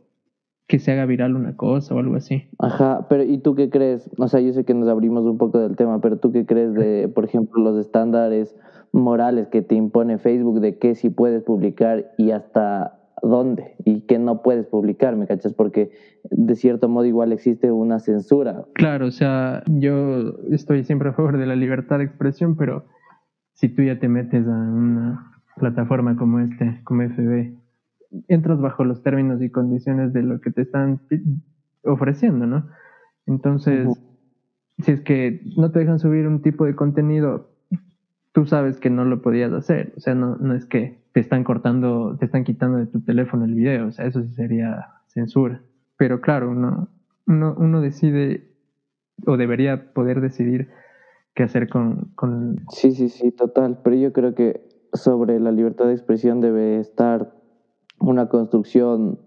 que 0.67 0.79
se 0.79 0.91
haga 0.91 1.05
viral 1.05 1.35
una 1.35 1.55
cosa 1.55 1.95
o 1.95 1.99
algo 1.99 2.15
así. 2.15 2.49
Ajá, 2.59 3.07
pero 3.07 3.23
¿y 3.23 3.37
tú 3.37 3.55
qué 3.55 3.69
crees? 3.69 4.09
O 4.17 4.27
sea, 4.27 4.41
yo 4.41 4.51
sé 4.51 4.65
que 4.65 4.73
nos 4.73 4.89
abrimos 4.89 5.23
un 5.23 5.37
poco 5.37 5.59
del 5.59 5.77
tema, 5.77 6.01
pero 6.01 6.17
¿tú 6.17 6.33
qué 6.33 6.45
crees 6.45 6.73
de, 6.73 7.07
por 7.07 7.23
ejemplo, 7.23 7.63
los 7.63 7.77
estándares 7.77 8.53
morales 8.91 9.47
que 9.47 9.61
te 9.61 9.75
impone 9.75 10.17
Facebook 10.17 10.59
de 10.59 10.77
qué 10.77 10.95
sí 10.95 11.09
puedes 11.09 11.43
publicar 11.43 12.11
y 12.17 12.31
hasta 12.31 12.97
dónde 13.21 13.75
y 13.83 14.01
qué 14.01 14.19
no 14.19 14.41
puedes 14.41 14.67
publicar, 14.67 15.15
¿me 15.15 15.27
cachas? 15.27 15.53
Porque 15.53 15.91
de 16.29 16.55
cierto 16.55 16.89
modo 16.89 17.05
igual 17.05 17.31
existe 17.31 17.71
una 17.71 17.99
censura. 17.99 18.65
Claro, 18.73 19.07
o 19.07 19.11
sea, 19.11 19.63
yo 19.67 20.37
estoy 20.51 20.83
siempre 20.83 21.09
a 21.09 21.13
favor 21.13 21.37
de 21.37 21.45
la 21.45 21.55
libertad 21.55 21.99
de 21.99 22.05
expresión, 22.05 22.55
pero 22.55 22.85
si 23.53 23.69
tú 23.69 23.81
ya 23.81 23.99
te 23.99 24.07
metes 24.07 24.45
a 24.47 24.51
una 24.51 25.31
plataforma 25.55 26.15
como 26.15 26.39
este, 26.39 26.81
como 26.83 27.03
FB, 27.03 27.53
entras 28.27 28.59
bajo 28.59 28.83
los 28.83 29.01
términos 29.03 29.41
y 29.41 29.49
condiciones 29.49 30.13
de 30.13 30.23
lo 30.23 30.39
que 30.39 30.51
te 30.51 30.61
están 30.61 31.01
ofreciendo, 31.83 32.45
¿no? 32.45 32.67
Entonces, 33.25 33.87
si 34.79 34.91
es 34.91 35.01
que 35.01 35.41
no 35.57 35.71
te 35.71 35.79
dejan 35.79 35.99
subir 35.99 36.27
un 36.27 36.41
tipo 36.41 36.65
de 36.65 36.75
contenido 36.75 37.49
tú 38.37 38.45
sabes 38.45 38.79
que 38.79 38.91
no 38.91 39.03
lo 39.03 39.23
podías 39.23 39.51
hacer. 39.51 39.93
O 39.97 39.99
sea, 39.99 40.13
no, 40.13 40.35
no 40.35 40.53
es 40.53 40.67
que 40.67 40.99
te 41.11 41.19
están 41.19 41.43
cortando, 41.43 42.15
te 42.19 42.25
están 42.25 42.43
quitando 42.43 42.77
de 42.77 42.85
tu 42.85 43.01
teléfono 43.01 43.45
el 43.45 43.55
video. 43.55 43.87
O 43.87 43.91
sea, 43.91 44.05
eso 44.05 44.21
sí 44.21 44.31
sería 44.35 44.89
censura. 45.07 45.63
Pero 45.97 46.21
claro, 46.21 46.51
uno, 46.51 46.87
uno, 47.25 47.55
uno 47.57 47.81
decide 47.81 48.51
o 49.25 49.37
debería 49.37 49.91
poder 49.91 50.21
decidir 50.21 50.69
qué 51.33 51.41
hacer 51.41 51.67
con, 51.67 52.11
con... 52.13 52.57
Sí, 52.69 52.91
sí, 52.91 53.09
sí, 53.09 53.31
total. 53.31 53.79
Pero 53.83 53.95
yo 53.95 54.13
creo 54.13 54.35
que 54.35 54.69
sobre 54.93 55.39
la 55.39 55.51
libertad 55.51 55.87
de 55.87 55.93
expresión 55.93 56.39
debe 56.39 56.79
estar 56.79 57.33
una 57.99 58.29
construcción 58.29 59.17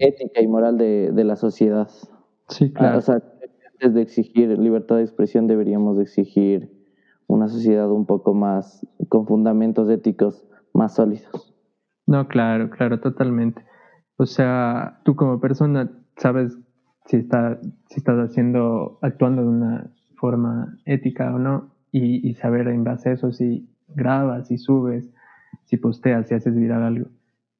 ética 0.00 0.42
y 0.42 0.48
moral 0.48 0.78
de, 0.78 1.12
de 1.12 1.22
la 1.22 1.36
sociedad. 1.36 1.88
Sí, 2.48 2.72
claro. 2.72 2.98
o 2.98 3.02
sea, 3.02 3.22
antes 3.74 3.94
de 3.94 4.02
exigir 4.02 4.58
libertad 4.58 4.96
de 4.96 5.02
expresión 5.02 5.46
deberíamos 5.46 6.00
exigir 6.00 6.73
una 7.26 7.48
sociedad 7.48 7.90
un 7.90 8.06
poco 8.06 8.34
más 8.34 8.86
con 9.08 9.26
fundamentos 9.26 9.88
éticos 9.90 10.46
más 10.72 10.94
sólidos. 10.94 11.54
No, 12.06 12.28
claro, 12.28 12.70
claro, 12.70 13.00
totalmente. 13.00 13.64
O 14.16 14.26
sea, 14.26 15.00
tú 15.04 15.16
como 15.16 15.40
persona 15.40 15.90
sabes 16.16 16.58
si, 17.06 17.16
está, 17.16 17.60
si 17.88 17.96
estás 17.96 18.18
haciendo, 18.18 18.98
actuando 19.02 19.42
de 19.42 19.48
una 19.48 19.90
forma 20.16 20.78
ética 20.84 21.34
o 21.34 21.38
no, 21.38 21.74
y, 21.90 22.28
y 22.28 22.34
saber 22.34 22.68
en 22.68 22.84
base 22.84 23.10
a 23.10 23.12
eso 23.12 23.32
si 23.32 23.68
grabas, 23.88 24.48
si 24.48 24.58
subes, 24.58 25.12
si 25.64 25.76
posteas, 25.76 26.28
si 26.28 26.34
haces 26.34 26.54
viral 26.54 26.82
algo. 26.82 27.10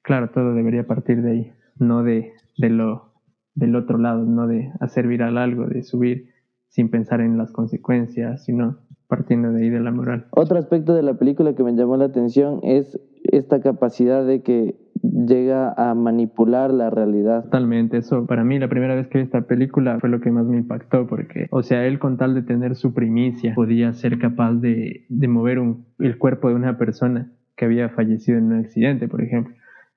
Claro, 0.01 0.29
todo 0.29 0.53
debería 0.53 0.85
partir 0.85 1.21
de 1.21 1.31
ahí, 1.31 1.53
no 1.77 2.03
de, 2.03 2.33
de 2.57 2.69
lo 2.69 3.13
del 3.55 3.75
otro 3.75 3.97
lado, 3.97 4.23
no 4.25 4.47
de 4.47 4.71
hacer 4.79 5.07
viral 5.07 5.37
algo, 5.37 5.65
de 5.65 5.83
subir 5.83 6.29
sin 6.67 6.89
pensar 6.89 7.21
en 7.21 7.37
las 7.37 7.51
consecuencias, 7.51 8.43
sino 8.43 8.79
partiendo 9.07 9.51
de 9.51 9.63
ahí 9.63 9.69
de 9.69 9.79
la 9.79 9.91
moral. 9.91 10.25
Otro 10.31 10.57
aspecto 10.57 10.93
de 10.93 11.03
la 11.03 11.15
película 11.15 11.53
que 11.55 11.63
me 11.63 11.73
llamó 11.73 11.97
la 11.97 12.05
atención 12.05 12.59
es 12.63 12.99
esta 13.23 13.61
capacidad 13.61 14.25
de 14.25 14.41
que 14.41 14.75
llega 15.01 15.73
a 15.77 15.93
manipular 15.93 16.73
la 16.73 16.89
realidad. 16.89 17.43
Totalmente, 17.43 17.97
eso 17.97 18.25
para 18.25 18.43
mí 18.43 18.59
la 18.59 18.67
primera 18.67 18.95
vez 18.95 19.07
que 19.07 19.19
vi 19.19 19.23
esta 19.23 19.41
película 19.41 19.99
fue 19.99 20.09
lo 20.09 20.19
que 20.19 20.31
más 20.31 20.45
me 20.45 20.57
impactó 20.57 21.07
porque, 21.07 21.47
o 21.51 21.63
sea, 21.63 21.85
él 21.85 21.99
con 21.99 22.17
tal 22.17 22.33
de 22.33 22.41
tener 22.41 22.75
su 22.75 22.93
primicia 22.93 23.53
podía 23.55 23.93
ser 23.93 24.19
capaz 24.19 24.53
de, 24.53 25.05
de 25.09 25.27
mover 25.27 25.59
un, 25.59 25.85
el 25.99 26.17
cuerpo 26.17 26.49
de 26.49 26.55
una 26.55 26.77
persona 26.77 27.31
que 27.55 27.65
había 27.65 27.89
fallecido 27.89 28.37
en 28.37 28.45
un 28.45 28.59
accidente, 28.59 29.07
por 29.07 29.21
ejemplo. 29.21 29.55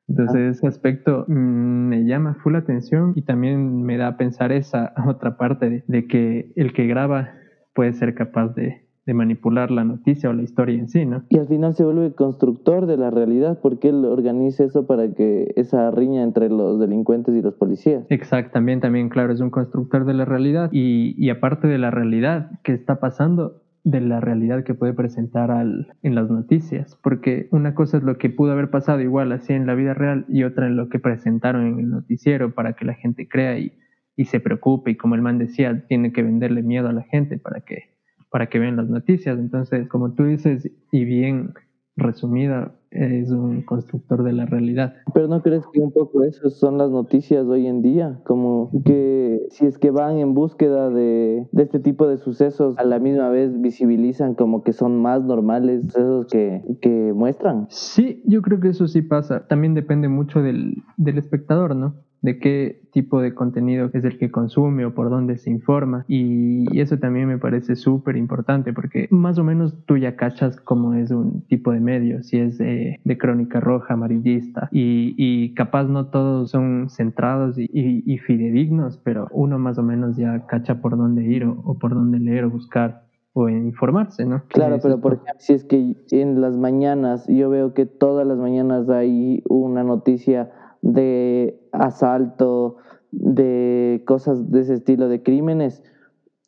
Entonces 0.08 0.36
ah. 0.36 0.50
ese 0.50 0.66
aspecto 0.66 1.24
mm, 1.28 1.88
me 1.88 2.04
llama 2.04 2.34
full 2.42 2.56
atención 2.56 3.12
y 3.14 3.22
también 3.22 3.82
me 3.82 3.96
da 3.96 4.08
a 4.08 4.16
pensar 4.16 4.52
esa 4.52 4.94
otra 5.06 5.36
parte 5.36 5.84
de 5.86 6.06
que 6.06 6.52
el 6.56 6.72
que 6.72 6.86
graba 6.86 7.34
puede 7.74 7.92
ser 7.92 8.14
capaz 8.14 8.48
de, 8.54 8.88
de 9.08 9.14
manipular 9.14 9.70
la 9.70 9.84
noticia 9.84 10.28
o 10.28 10.34
la 10.34 10.42
historia 10.42 10.78
en 10.78 10.90
sí, 10.90 11.06
¿no? 11.06 11.24
Y 11.30 11.38
al 11.38 11.48
final 11.48 11.74
se 11.74 11.82
vuelve 11.82 12.12
constructor 12.12 12.84
de 12.84 12.98
la 12.98 13.10
realidad 13.10 13.58
porque 13.62 13.88
él 13.88 14.04
organiza 14.04 14.64
eso 14.64 14.86
para 14.86 15.14
que 15.14 15.54
esa 15.56 15.90
riña 15.90 16.22
entre 16.22 16.50
los 16.50 16.78
delincuentes 16.78 17.34
y 17.34 17.40
los 17.40 17.54
policías. 17.54 18.04
Exactamente, 18.10 18.82
también, 18.82 19.08
claro, 19.08 19.32
es 19.32 19.40
un 19.40 19.48
constructor 19.48 20.04
de 20.04 20.12
la 20.12 20.26
realidad 20.26 20.68
y, 20.72 21.14
y 21.16 21.30
aparte 21.30 21.68
de 21.68 21.78
la 21.78 21.90
realidad 21.90 22.50
que 22.62 22.74
está 22.74 23.00
pasando, 23.00 23.62
de 23.82 24.02
la 24.02 24.20
realidad 24.20 24.62
que 24.62 24.74
puede 24.74 24.92
presentar 24.92 25.50
al, 25.50 25.94
en 26.02 26.14
las 26.14 26.28
noticias, 26.28 26.98
porque 27.02 27.48
una 27.50 27.74
cosa 27.74 27.96
es 27.96 28.02
lo 28.02 28.18
que 28.18 28.28
pudo 28.28 28.52
haber 28.52 28.68
pasado 28.68 29.00
igual 29.00 29.32
así 29.32 29.54
en 29.54 29.66
la 29.66 29.74
vida 29.74 29.94
real 29.94 30.26
y 30.28 30.44
otra 30.44 30.66
en 30.66 30.76
lo 30.76 30.90
que 30.90 30.98
presentaron 30.98 31.66
en 31.66 31.78
el 31.78 31.88
noticiero 31.88 32.52
para 32.52 32.74
que 32.74 32.84
la 32.84 32.92
gente 32.92 33.26
crea 33.26 33.58
y, 33.58 33.72
y 34.16 34.26
se 34.26 34.40
preocupe 34.40 34.90
y 34.90 34.96
como 34.96 35.14
el 35.14 35.22
man 35.22 35.38
decía, 35.38 35.86
tiene 35.88 36.12
que 36.12 36.22
venderle 36.22 36.62
miedo 36.62 36.88
a 36.88 36.92
la 36.92 37.04
gente 37.04 37.38
para 37.38 37.62
que, 37.62 37.96
para 38.30 38.48
que 38.48 38.58
vean 38.58 38.76
las 38.76 38.88
noticias. 38.88 39.38
Entonces, 39.38 39.88
como 39.88 40.12
tú 40.12 40.24
dices, 40.24 40.70
y 40.92 41.04
bien 41.04 41.54
resumida, 41.96 42.72
es 42.90 43.30
un 43.30 43.62
constructor 43.62 44.22
de 44.22 44.32
la 44.32 44.46
realidad. 44.46 44.94
Pero 45.12 45.28
¿no 45.28 45.42
crees 45.42 45.64
que 45.72 45.80
un 45.80 45.92
poco 45.92 46.22
eso 46.24 46.48
son 46.48 46.78
las 46.78 46.90
noticias 46.90 47.44
hoy 47.46 47.66
en 47.66 47.82
día? 47.82 48.20
Como 48.24 48.70
que 48.84 49.46
si 49.50 49.66
es 49.66 49.78
que 49.78 49.90
van 49.90 50.18
en 50.18 50.32
búsqueda 50.32 50.88
de, 50.90 51.46
de 51.52 51.62
este 51.62 51.80
tipo 51.80 52.06
de 52.06 52.16
sucesos, 52.16 52.78
a 52.78 52.84
la 52.84 52.98
misma 52.98 53.28
vez 53.28 53.60
visibilizan 53.60 54.34
como 54.34 54.62
que 54.62 54.72
son 54.72 55.00
más 55.02 55.22
normales 55.22 55.82
sucesos 55.82 56.26
que, 56.26 56.62
que 56.80 57.12
muestran. 57.12 57.66
Sí, 57.68 58.22
yo 58.26 58.42
creo 58.42 58.60
que 58.60 58.68
eso 58.68 58.86
sí 58.88 59.02
pasa. 59.02 59.46
También 59.46 59.74
depende 59.74 60.08
mucho 60.08 60.40
del, 60.40 60.82
del 60.96 61.18
espectador, 61.18 61.76
¿no? 61.76 61.94
De 62.20 62.38
qué 62.38 62.83
tipo 62.92 63.20
de 63.20 63.35
contenido 63.35 63.90
es 63.92 64.04
el 64.04 64.18
que 64.18 64.31
consume 64.31 64.85
o 64.85 64.94
por 64.94 65.11
dónde 65.11 65.37
se 65.37 65.50
informa. 65.50 66.04
Y 66.09 66.81
eso 66.81 66.98
también 66.98 67.28
me 67.28 67.38
parece 67.38 67.76
súper 67.76 68.16
importante 68.16 68.72
porque 68.72 69.09
más 69.11 69.38
o 69.38 69.44
menos 69.44 69.76
tú 69.87 69.96
ya 69.96 70.16
cachas 70.16 70.57
cómo 70.61 70.94
es 70.94 71.11
un 71.11 71.42
tipo 71.42 71.72
de 71.72 71.81
medio, 71.81 72.22
si 72.22 72.38
es 72.38 72.59
de, 72.59 72.98
crónica 73.18 73.61
roja, 73.61 73.94
amarillista, 73.94 74.68
y, 74.70 75.54
capaz 75.54 75.85
no 75.85 76.07
todos 76.07 76.50
son 76.50 76.88
centrados 76.88 77.57
y, 77.59 78.18
fidedignos, 78.18 78.98
pero 78.98 79.28
uno 79.31 79.59
más 79.59 79.78
o 79.78 79.83
menos 79.83 80.16
ya 80.16 80.46
cacha 80.46 80.81
por 80.81 80.96
dónde 80.96 81.24
ir 81.24 81.44
o, 81.44 81.78
por 81.78 81.94
dónde 81.94 82.18
leer 82.18 82.44
o 82.44 82.50
buscar 82.50 83.04
o 83.33 83.48
informarse, 83.48 84.24
¿no? 84.24 84.42
Claro, 84.48 84.78
pero 84.83 85.00
por 85.00 85.14
ejemplo, 85.14 85.35
si 85.38 85.52
es 85.52 85.64
que 85.64 85.94
en 86.11 86.40
las 86.40 86.57
mañanas 86.57 87.26
yo 87.28 87.50
veo 87.50 87.72
que 87.72 87.87
todas 87.87 88.26
las 88.26 88.38
mañanas 88.38 88.88
hay 88.88 89.42
una 89.48 89.85
noticia 89.85 90.50
de 90.82 91.60
asalto, 91.72 92.76
de 93.10 94.02
cosas 94.06 94.50
de 94.50 94.60
ese 94.60 94.74
estilo, 94.74 95.08
de 95.08 95.22
crímenes, 95.22 95.82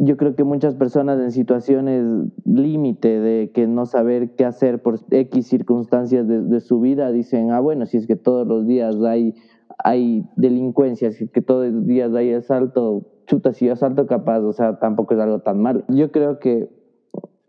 yo 0.02 0.16
creo 0.16 0.34
que 0.34 0.44
muchas 0.44 0.74
personas 0.74 1.20
en 1.20 1.30
situaciones 1.30 2.04
límite 2.46 3.20
de 3.20 3.50
que 3.52 3.66
no 3.66 3.84
saber 3.84 4.34
qué 4.34 4.46
hacer 4.46 4.80
por 4.80 4.98
X 5.10 5.46
circunstancias 5.46 6.26
de, 6.26 6.60
su 6.60 6.80
vida 6.80 7.12
dicen, 7.12 7.50
ah, 7.50 7.60
bueno, 7.60 7.84
si 7.84 7.98
es 7.98 8.06
que 8.06 8.16
todos 8.16 8.46
los 8.46 8.66
días 8.66 8.96
hay, 9.06 9.34
hay 9.84 10.24
delincuencia, 10.36 11.12
si 11.12 11.24
es 11.24 11.30
que 11.30 11.42
todos 11.42 11.70
los 11.70 11.86
días 11.86 12.14
hay 12.14 12.32
asalto, 12.32 13.08
chuta, 13.26 13.52
si 13.52 13.66
yo 13.66 13.74
asalto 13.74 14.06
capaz, 14.06 14.40
o 14.40 14.54
sea, 14.54 14.78
tampoco 14.78 15.12
es 15.12 15.20
algo 15.20 15.40
tan 15.40 15.60
malo. 15.60 15.82
Yo 15.88 16.10
creo 16.10 16.38
que 16.38 16.70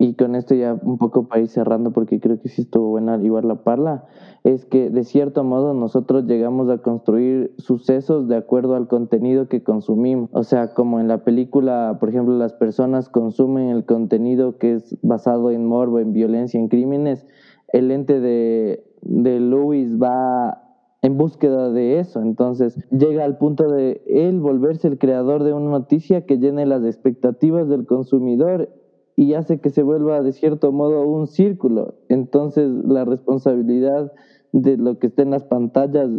y 0.02 0.14
con 0.14 0.34
esto 0.34 0.56
ya 0.56 0.76
un 0.82 0.98
poco 0.98 1.28
para 1.28 1.42
ir 1.42 1.46
cerrando, 1.46 1.92
porque 1.92 2.18
creo 2.18 2.40
que 2.40 2.48
sí 2.48 2.62
estuvo 2.62 2.88
buena 2.88 3.16
igual 3.22 3.46
la 3.46 3.62
parla, 3.62 4.04
es 4.42 4.64
que 4.64 4.90
de 4.90 5.04
cierto 5.04 5.44
modo 5.44 5.74
nosotros 5.74 6.24
llegamos 6.24 6.68
a 6.70 6.78
construir 6.78 7.54
sucesos 7.58 8.26
de 8.26 8.34
acuerdo 8.34 8.74
al 8.74 8.88
contenido 8.88 9.46
que 9.46 9.62
consumimos. 9.62 10.28
O 10.32 10.42
sea, 10.42 10.74
como 10.74 10.98
en 10.98 11.06
la 11.06 11.22
película, 11.22 11.98
por 12.00 12.08
ejemplo, 12.08 12.36
las 12.36 12.52
personas 12.52 13.08
consumen 13.08 13.68
el 13.68 13.84
contenido 13.84 14.58
que 14.58 14.74
es 14.74 14.98
basado 15.02 15.52
en 15.52 15.66
morbo, 15.66 16.00
en 16.00 16.12
violencia, 16.12 16.58
en 16.58 16.66
crímenes, 16.66 17.24
el 17.72 17.92
ente 17.92 18.18
de, 18.18 18.84
de 19.02 19.38
Lewis 19.38 20.02
va 20.02 20.64
en 21.02 21.16
búsqueda 21.16 21.70
de 21.70 22.00
eso. 22.00 22.20
Entonces 22.20 22.76
llega 22.90 23.24
al 23.24 23.38
punto 23.38 23.70
de 23.70 24.02
él 24.08 24.40
volverse 24.40 24.88
el 24.88 24.98
creador 24.98 25.44
de 25.44 25.52
una 25.52 25.70
noticia 25.70 26.26
que 26.26 26.38
llene 26.38 26.66
las 26.66 26.84
expectativas 26.84 27.68
del 27.68 27.86
consumidor 27.86 28.68
y 29.16 29.34
hace 29.34 29.60
que 29.60 29.70
se 29.70 29.82
vuelva 29.82 30.22
de 30.22 30.32
cierto 30.32 30.72
modo 30.72 31.06
un 31.06 31.26
círculo. 31.26 31.94
Entonces 32.08 32.70
la 32.84 33.04
responsabilidad 33.04 34.12
de 34.52 34.76
lo 34.76 34.98
que 34.98 35.08
está 35.08 35.22
en 35.22 35.30
las 35.30 35.44
pantallas 35.44 36.10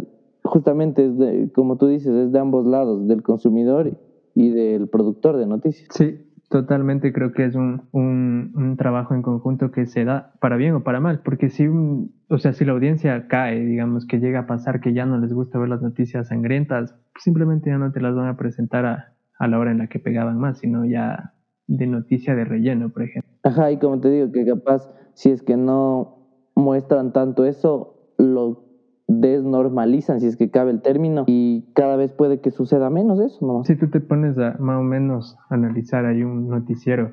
justamente 0.42 1.06
es 1.06 1.18
de, 1.18 1.50
como 1.52 1.76
tú 1.76 1.86
dices, 1.86 2.12
es 2.14 2.32
de 2.32 2.38
ambos 2.38 2.66
lados, 2.66 3.08
del 3.08 3.22
consumidor 3.22 3.98
y 4.34 4.50
del 4.50 4.88
productor 4.88 5.36
de 5.36 5.46
noticias. 5.46 5.88
Sí, 5.92 6.18
totalmente 6.50 7.12
creo 7.12 7.32
que 7.32 7.46
es 7.46 7.54
un, 7.54 7.82
un, 7.92 8.76
trabajo 8.76 9.14
en 9.14 9.22
conjunto 9.22 9.70
que 9.70 9.86
se 9.86 10.04
da 10.04 10.32
para 10.40 10.56
bien 10.56 10.74
o 10.74 10.82
para 10.82 11.00
mal, 11.00 11.20
porque 11.24 11.48
si, 11.48 11.66
o 11.66 12.38
sea, 12.38 12.52
si 12.52 12.64
la 12.64 12.72
audiencia 12.72 13.28
cae, 13.28 13.64
digamos 13.64 14.06
que 14.06 14.18
llega 14.18 14.40
a 14.40 14.46
pasar 14.46 14.80
que 14.80 14.92
ya 14.92 15.06
no 15.06 15.18
les 15.18 15.32
gusta 15.32 15.58
ver 15.58 15.68
las 15.68 15.80
noticias 15.80 16.28
sangrientas, 16.28 16.94
simplemente 17.18 17.70
ya 17.70 17.78
no 17.78 17.92
te 17.92 18.00
las 18.00 18.14
van 18.14 18.28
a 18.28 18.36
presentar 18.36 18.84
a, 18.84 19.14
a 19.38 19.48
la 19.48 19.58
hora 19.58 19.70
en 19.70 19.78
la 19.78 19.86
que 19.86 20.00
pegaban 20.00 20.38
más, 20.38 20.58
sino 20.58 20.84
ya 20.84 21.33
de 21.66 21.86
noticia 21.86 22.34
de 22.34 22.44
relleno, 22.44 22.90
por 22.90 23.02
ejemplo. 23.02 23.30
Ajá, 23.42 23.70
y 23.72 23.78
como 23.78 24.00
te 24.00 24.10
digo, 24.10 24.32
que 24.32 24.44
capaz 24.44 24.90
si 25.14 25.30
es 25.30 25.42
que 25.42 25.56
no 25.56 26.18
muestran 26.54 27.12
tanto 27.12 27.44
eso, 27.44 28.12
lo 28.18 28.64
desnormalizan, 29.06 30.20
si 30.20 30.26
es 30.26 30.36
que 30.36 30.50
cabe 30.50 30.70
el 30.70 30.80
término, 30.80 31.24
y 31.26 31.72
cada 31.74 31.96
vez 31.96 32.12
puede 32.12 32.40
que 32.40 32.50
suceda 32.50 32.90
menos 32.90 33.20
eso, 33.20 33.46
¿no? 33.46 33.64
Si 33.64 33.76
tú 33.76 33.88
te 33.90 34.00
pones 34.00 34.38
a 34.38 34.56
más 34.58 34.80
o 34.80 34.82
menos 34.82 35.36
analizar 35.50 36.06
ahí 36.06 36.22
un 36.22 36.48
noticiero, 36.48 37.12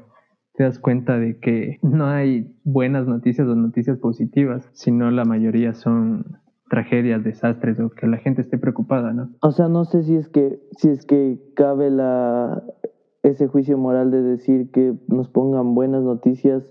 te 0.54 0.64
das 0.64 0.80
cuenta 0.80 1.18
de 1.18 1.40
que 1.40 1.80
no 1.82 2.06
hay 2.06 2.56
buenas 2.64 3.08
noticias 3.08 3.48
o 3.48 3.56
noticias 3.56 3.98
positivas, 3.98 4.70
sino 4.74 5.12
la 5.12 5.26
mayoría 5.26 5.74
son 5.74 6.40
tragedias, 6.70 7.24
desastres 7.24 7.80
o 7.82 7.90
que 7.90 8.08
la 8.08 8.18
gente 8.18 8.42
esté 8.42 8.58
preocupada, 8.58 9.12
¿no? 9.12 9.30
O 9.42 9.52
sea, 9.52 9.68
no 9.68 9.84
sé 9.84 10.04
si 10.04 10.16
es 10.16 10.30
que 10.30 10.62
si 10.78 10.90
es 10.90 11.06
que 11.06 11.38
cabe 11.56 11.90
la 11.90 12.64
ese 13.24 13.48
juicio 13.48 13.78
moral 13.78 14.12
de 14.12 14.22
decir 14.22 14.72
que 14.72 14.96
nos 15.08 15.30
pongan 15.30 15.76
buenas 15.76 16.04
noticias 16.04 16.64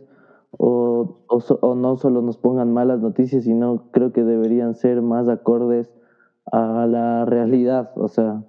o, 0.53 1.19
o, 1.29 1.75
no 1.75 1.97
solo 1.97 2.23
nos 2.23 2.37
pongan 2.37 2.73
malas 2.73 3.01
noticias, 3.01 3.45
sino 3.45 3.91
creo 3.93 4.13
que 4.13 4.25
deberían 4.25 4.75
ser 4.75 5.01
más 5.01 5.29
acordes 5.29 5.93
a 6.51 6.87
la 6.87 7.25
realidad, 7.25 7.93
o 7.95 8.09
sea, 8.09 8.43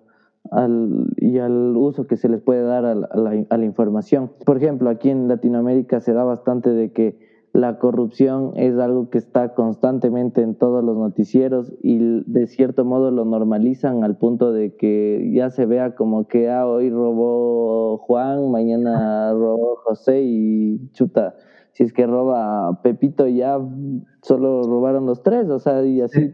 al, 0.49 1.13
y 1.17 1.37
al 1.37 1.77
uso 1.77 2.07
que 2.07 2.17
se 2.17 2.27
les 2.27 2.41
puede 2.41 2.63
dar 2.63 2.85
a 2.85 2.95
la, 2.95 3.45
a 3.49 3.57
la 3.57 3.65
información. 3.65 4.31
Por 4.45 4.57
ejemplo, 4.57 4.89
aquí 4.89 5.09
en 5.09 5.27
Latinoamérica 5.27 5.99
se 5.99 6.13
da 6.13 6.23
bastante 6.23 6.71
de 6.71 6.91
que 6.91 7.30
la 7.53 7.79
corrupción 7.79 8.53
es 8.55 8.77
algo 8.77 9.09
que 9.09 9.17
está 9.17 9.53
constantemente 9.53 10.41
en 10.41 10.55
todos 10.55 10.83
los 10.83 10.97
noticieros 10.97 11.73
y 11.81 12.23
de 12.25 12.47
cierto 12.47 12.85
modo 12.85 13.11
lo 13.11 13.25
normalizan 13.25 14.03
al 14.03 14.17
punto 14.17 14.53
de 14.53 14.75
que 14.77 15.29
ya 15.33 15.49
se 15.49 15.65
vea 15.65 15.95
como 15.95 16.27
que 16.27 16.49
ah, 16.49 16.65
hoy 16.65 16.89
robó 16.89 17.97
Juan, 17.97 18.51
mañana 18.51 19.33
robó 19.33 19.75
José 19.83 20.21
y 20.23 20.91
chuta, 20.93 21.35
si 21.73 21.83
es 21.83 21.91
que 21.91 22.07
roba 22.07 22.81
Pepito 22.83 23.27
ya 23.27 23.59
solo 24.21 24.63
robaron 24.63 25.05
los 25.05 25.21
tres, 25.21 25.49
o 25.49 25.59
sea, 25.59 25.83
y 25.83 26.01
así 26.01 26.33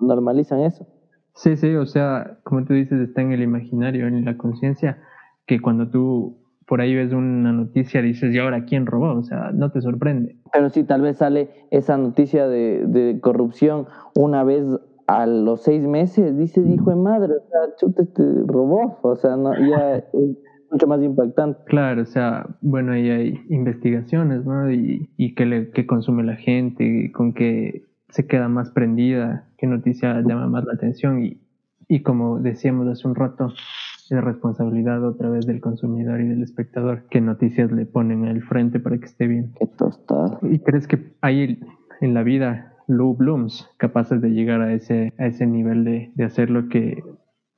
normalizan 0.00 0.60
eso. 0.60 0.86
Sí, 1.34 1.56
sí, 1.56 1.74
o 1.74 1.86
sea, 1.86 2.38
como 2.44 2.64
tú 2.64 2.74
dices, 2.74 3.00
está 3.00 3.22
en 3.22 3.32
el 3.32 3.42
imaginario, 3.42 4.06
en 4.06 4.24
la 4.24 4.36
conciencia, 4.36 4.98
que 5.46 5.60
cuando 5.60 5.88
tú 5.88 6.43
por 6.66 6.80
ahí 6.80 6.94
ves 6.94 7.12
una 7.12 7.52
noticia, 7.52 8.02
dices, 8.02 8.34
¿y 8.34 8.38
ahora 8.38 8.64
quién 8.64 8.86
robó? 8.86 9.14
O 9.14 9.22
sea, 9.22 9.50
no 9.52 9.70
te 9.70 9.80
sorprende. 9.80 10.36
Pero 10.52 10.70
sí, 10.70 10.84
tal 10.84 11.02
vez 11.02 11.18
sale 11.18 11.50
esa 11.70 11.96
noticia 11.96 12.48
de, 12.48 12.84
de 12.86 13.20
corrupción 13.20 13.86
una 14.14 14.44
vez 14.44 14.64
a 15.06 15.26
los 15.26 15.62
seis 15.62 15.86
meses, 15.86 16.36
dices, 16.38 16.66
hijo 16.66 16.90
de 16.90 16.96
madre, 16.96 17.34
o 17.34 17.48
sea, 17.50 17.76
chute, 17.76 18.02
este 18.02 18.22
robó, 18.46 18.98
o 19.02 19.16
sea, 19.16 19.36
no, 19.36 19.52
ya 19.54 19.96
es 20.12 20.36
mucho 20.70 20.86
más 20.86 21.02
impactante. 21.02 21.60
Claro, 21.66 22.02
o 22.02 22.06
sea, 22.06 22.46
bueno, 22.60 22.92
ahí 22.92 23.10
hay 23.10 23.40
investigaciones, 23.50 24.44
¿no? 24.44 24.70
Y, 24.70 25.10
y 25.16 25.34
qué, 25.34 25.46
le, 25.46 25.70
qué 25.70 25.86
consume 25.86 26.24
la 26.24 26.36
gente, 26.36 27.12
con 27.12 27.34
qué 27.34 27.84
se 28.08 28.26
queda 28.26 28.48
más 28.48 28.70
prendida, 28.70 29.48
qué 29.58 29.66
noticia 29.66 30.20
llama 30.20 30.46
más 30.46 30.64
la 30.64 30.74
atención 30.74 31.24
y, 31.24 31.40
y 31.88 32.02
como 32.02 32.38
decíamos 32.38 32.86
hace 32.88 33.06
un 33.06 33.14
rato, 33.14 33.52
es 34.14 34.24
responsabilidad 34.24 35.04
otra 35.04 35.28
vez 35.28 35.46
del 35.46 35.60
consumidor 35.60 36.20
y 36.20 36.28
del 36.28 36.42
espectador 36.42 37.04
qué 37.10 37.20
noticias 37.20 37.70
le 37.72 37.86
ponen 37.86 38.24
al 38.26 38.42
frente 38.42 38.80
para 38.80 38.98
que 38.98 39.06
esté 39.06 39.26
bien. 39.26 39.52
Qué 39.58 39.66
tostado. 39.66 40.38
¿Y 40.42 40.58
crees 40.60 40.86
que 40.86 41.14
hay 41.20 41.60
en 42.00 42.14
la 42.14 42.22
vida 42.22 42.74
Lou 42.86 43.14
Blooms 43.14 43.68
capaces 43.78 44.20
de 44.20 44.30
llegar 44.30 44.60
a 44.60 44.72
ese, 44.72 45.12
a 45.18 45.26
ese 45.26 45.46
nivel 45.46 45.84
de, 45.84 46.12
de 46.14 46.24
hacer 46.24 46.50
lo 46.50 46.68
que 46.68 47.02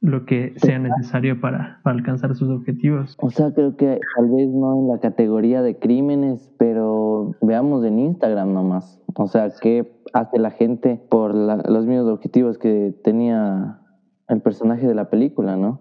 lo 0.01 0.27
que 0.27 0.53
sea 0.57 0.79
necesario 0.79 1.41
para, 1.41 1.81
para, 1.83 1.97
alcanzar 1.97 2.35
sus 2.37 2.51
objetivos. 2.51 3.17
O 3.19 3.31
sea, 3.31 3.53
creo 3.53 3.77
que 3.77 3.99
tal 4.15 4.31
vez 4.31 4.49
no 4.49 4.79
en 4.79 4.89
la 4.89 5.01
categoría 5.01 5.63
de 5.63 5.79
crímenes, 5.79 6.53
pero 6.59 7.35
veamos 7.41 7.85
en 7.85 7.99
Instagram 7.99 8.53
nomás. 8.53 9.03
O 9.15 9.27
sea, 9.27 9.49
qué 9.61 9.91
hace 10.13 10.39
la 10.39 10.51
gente 10.51 11.01
por 11.09 11.35
los 11.35 11.87
mismos 11.87 12.09
objetivos 12.09 12.59
que 12.59 12.95
tenía 13.03 13.81
el 14.29 14.41
personaje 14.41 14.87
de 14.87 14.95
la 14.95 15.09
película, 15.09 15.57
¿no? 15.57 15.81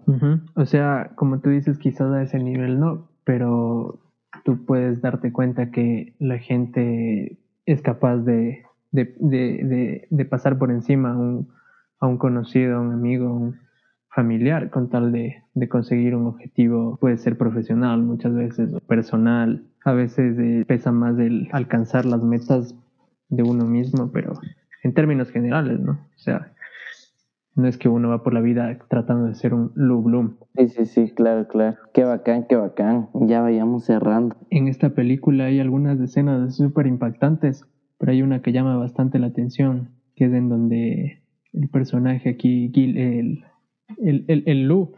O 0.54 0.66
sea, 0.66 1.10
como 1.14 1.40
tú 1.40 1.50
dices, 1.50 1.78
quizás 1.78 2.12
a 2.12 2.22
ese 2.22 2.38
nivel 2.38 2.78
no, 2.78 3.08
pero 3.24 3.98
tú 4.44 4.64
puedes 4.64 5.00
darte 5.00 5.32
cuenta 5.32 5.70
que 5.70 6.14
la 6.18 6.38
gente 6.38 7.38
es 7.66 7.82
capaz 7.82 8.18
de, 8.18 8.62
de, 8.92 9.14
de, 9.18 10.06
de, 10.08 10.24
pasar 10.24 10.58
por 10.58 10.70
encima 10.70 11.12
a 11.12 11.16
un, 11.16 11.48
a 11.98 12.06
un 12.06 12.18
conocido, 12.18 12.76
a 12.76 12.80
un 12.80 12.92
amigo, 12.92 13.28
a 13.28 13.32
un 13.32 13.56
familiar, 14.16 14.70
con 14.70 14.88
tal 14.88 15.12
de, 15.12 15.42
conseguir 15.68 16.14
un 16.14 16.26
objetivo, 16.26 16.96
puede 16.98 17.18
ser 17.18 17.36
profesional 17.36 18.02
muchas 18.02 18.34
veces, 18.34 18.72
o 18.72 18.80
personal, 18.80 19.64
a 19.84 19.92
veces 19.92 20.38
eh, 20.38 20.64
pesa 20.66 20.90
más 20.90 21.18
el 21.18 21.48
alcanzar 21.52 22.06
las 22.06 22.22
metas 22.22 22.74
de 23.28 23.42
uno 23.42 23.66
mismo, 23.66 24.10
pero 24.12 24.32
en 24.82 24.94
términos 24.94 25.30
generales, 25.30 25.80
¿no? 25.80 25.92
O 25.92 26.18
sea, 26.18 26.52
no 27.56 27.66
es 27.66 27.78
que 27.78 27.88
uno 27.88 28.10
va 28.10 28.22
por 28.22 28.34
la 28.34 28.40
vida 28.40 28.78
tratando 28.88 29.26
de 29.26 29.34
ser 29.34 29.54
un 29.54 29.72
Lou 29.74 30.02
Bloom. 30.02 30.36
Sí, 30.56 30.68
sí, 30.68 30.86
sí, 30.86 31.10
claro, 31.14 31.48
claro. 31.48 31.76
Qué 31.94 32.04
bacán, 32.04 32.46
qué 32.48 32.56
bacán. 32.56 33.08
Ya 33.14 33.40
vayamos 33.40 33.84
cerrando. 33.84 34.36
En 34.50 34.68
esta 34.68 34.90
película 34.90 35.46
hay 35.46 35.58
algunas 35.58 35.98
escenas 35.98 36.54
súper 36.54 36.86
impactantes, 36.86 37.64
pero 37.98 38.12
hay 38.12 38.22
una 38.22 38.42
que 38.42 38.52
llama 38.52 38.76
bastante 38.76 39.18
la 39.18 39.28
atención, 39.28 39.90
que 40.14 40.26
es 40.26 40.32
en 40.34 40.50
donde 40.50 41.22
el 41.54 41.68
personaje 41.70 42.28
aquí, 42.28 42.70
Gil, 42.74 42.98
el, 42.98 43.44
el, 43.98 44.24
el, 44.28 44.42
el 44.46 44.68
Lou, 44.68 44.92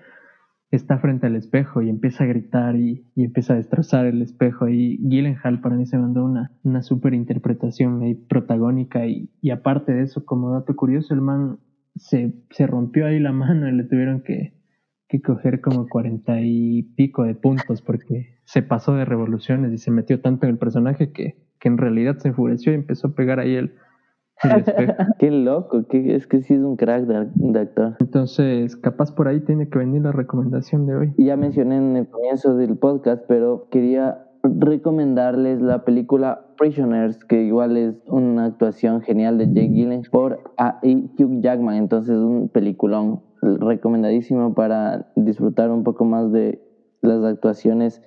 está 0.73 0.99
frente 0.99 1.27
al 1.29 1.37
espejo 1.37 1.81
y 1.81 1.89
empieza 1.89 2.25
a 2.25 2.27
gritar 2.27 2.77
y, 2.77 3.07
empieza 3.17 3.55
a 3.55 3.57
destrozar 3.57 4.07
el 4.07 4.21
espejo. 4.21 4.69
Y 4.69 4.99
Gyllenhaal 4.99 5.61
para 5.61 5.77
mí 5.77 5.87
se 5.87 5.97
mandó 5.97 6.25
una, 6.25 6.51
una 6.65 6.83
super 6.83 7.15
interpretación 7.15 8.03
ahí 8.03 8.15
protagónica 8.15 9.07
y, 9.07 9.31
y, 9.41 9.51
aparte 9.51 9.93
de 9.93 10.03
eso, 10.03 10.25
como 10.25 10.53
dato 10.53 10.75
curioso, 10.75 11.15
el 11.15 11.21
man 11.21 11.59
se, 11.99 12.33
se 12.51 12.67
rompió 12.67 13.07
ahí 13.07 13.19
la 13.19 13.33
mano 13.33 13.69
y 13.69 13.73
le 13.73 13.85
tuvieron 13.85 14.23
que, 14.23 14.55
que 15.09 15.21
coger 15.21 15.61
como 15.61 15.89
cuarenta 15.89 16.41
y 16.41 16.83
pico 16.97 17.25
de 17.25 17.35
puntos 17.35 17.83
porque 17.83 18.39
se 18.45 18.63
pasó 18.63 18.95
de 18.95 19.05
revoluciones 19.05 19.73
y 19.73 19.79
se 19.79 19.91
metió 19.91 20.21
tanto 20.21 20.47
en 20.47 20.53
el 20.53 20.59
personaje 20.59 21.13
que, 21.13 21.37
que 21.59 21.69
en 21.69 21.79
realidad 21.79 22.19
se 22.19 22.29
enfureció 22.29 22.73
y 22.73 22.77
empezó 22.77 23.09
a 23.09 23.15
pegar 23.15 23.41
ahí 23.41 23.55
el, 23.55 23.73
Qué 25.19 25.31
loco, 25.31 25.87
que 25.89 26.15
es 26.15 26.27
que 26.27 26.43
sí 26.43 26.55
es 26.55 26.61
un 26.61 26.77
crack 26.77 27.05
de, 27.05 27.59
actor. 27.59 27.97
Entonces, 27.99 28.77
capaz 28.77 29.13
por 29.13 29.29
ahí 29.29 29.41
tiene 29.41 29.69
que 29.69 29.79
venir 29.79 30.03
la 30.03 30.13
recomendación 30.13 30.87
de 30.87 30.95
hoy. 30.95 31.15
Ya 31.19 31.37
mencioné 31.37 31.77
en 31.77 31.97
el 31.97 32.09
comienzo 32.09 32.55
del 32.57 32.77
podcast, 32.77 33.25
pero 33.27 33.69
quería 33.71 34.28
recomendarles 34.59 35.61
la 35.61 35.85
película 35.85 36.47
Prisoners, 36.57 37.25
que 37.25 37.43
igual 37.43 37.77
es 37.77 37.95
una 38.07 38.47
actuación 38.47 39.03
genial 39.03 39.39
de 39.39 39.47
Jake 39.47 39.69
Gyllenhaal 39.69 40.11
por 40.11 40.41
Hugh 40.83 41.41
Jackman, 41.41 41.77
entonces 41.77 42.17
un 42.17 42.49
peliculón 42.49 43.21
recomendadísimo 43.43 44.55
para 44.55 45.11
disfrutar 45.17 45.71
un 45.71 45.85
poco 45.85 46.05
más 46.05 46.33
de 46.33 46.61
las 47.01 47.23
actuaciones 47.25 48.03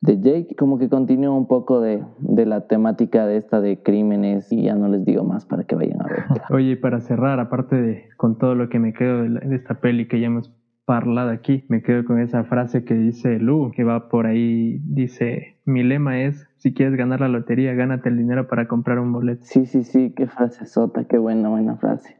de 0.00 0.20
Jake, 0.20 0.54
como 0.56 0.78
que 0.78 0.88
continúa 0.88 1.36
un 1.36 1.48
poco 1.48 1.80
de, 1.80 2.04
de, 2.18 2.46
la 2.46 2.66
temática 2.66 3.26
de 3.26 3.38
esta 3.38 3.60
de 3.60 3.82
crímenes 3.82 4.52
y 4.52 4.62
ya 4.62 4.74
no 4.74 4.88
les 4.88 5.04
digo 5.04 5.24
más 5.24 5.46
para 5.46 5.64
que 5.64 5.74
vayan 5.74 6.00
a 6.02 6.04
ver. 6.04 6.24
Oye, 6.50 6.76
para 6.76 7.00
cerrar, 7.00 7.40
aparte 7.40 7.76
de 7.76 8.04
con 8.16 8.38
todo 8.38 8.54
lo 8.54 8.68
que 8.68 8.78
me 8.78 8.92
quedo 8.92 9.22
de, 9.22 9.56
esta 9.56 9.80
peli 9.80 10.06
que 10.06 10.20
ya 10.20 10.26
hemos 10.26 10.52
parlado 10.86 11.30
aquí, 11.30 11.64
me 11.68 11.82
quedo 11.82 12.04
con 12.04 12.20
esa 12.20 12.44
frase 12.44 12.84
que 12.84 12.94
dice 12.94 13.38
Lu, 13.38 13.72
que 13.72 13.84
va 13.84 14.08
por 14.08 14.26
ahí, 14.26 14.78
dice, 14.84 15.58
mi 15.66 15.82
lema 15.82 16.22
es, 16.22 16.46
si 16.56 16.72
quieres 16.72 16.96
ganar 16.96 17.20
la 17.20 17.28
lotería, 17.28 17.74
gánate 17.74 18.08
el 18.08 18.16
dinero 18.16 18.48
para 18.48 18.68
comprar 18.68 18.98
un 19.00 19.12
boleto. 19.12 19.44
Sí, 19.44 19.66
sí, 19.66 19.84
sí, 19.84 20.14
qué 20.16 20.26
frase 20.28 20.64
sota, 20.64 21.04
qué 21.04 21.18
buena, 21.18 21.48
buena 21.50 21.76
frase. 21.76 22.16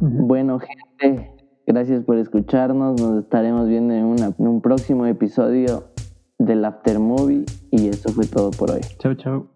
Bueno, 0.00 0.58
gente, 0.58 1.30
gracias 1.66 2.04
por 2.04 2.18
escucharnos, 2.18 3.00
nos 3.00 3.24
estaremos 3.24 3.68
viendo 3.68 3.94
en, 3.94 4.04
una, 4.04 4.32
en 4.38 4.48
un 4.48 4.60
próximo 4.60 5.06
episodio 5.06 5.84
del 6.38 6.64
After 6.64 6.98
Movie 6.98 7.44
y 7.70 7.88
eso 7.88 8.10
fue 8.10 8.26
todo 8.26 8.50
por 8.50 8.72
hoy. 8.72 8.80
Chau, 8.98 9.14
chau. 9.14 9.55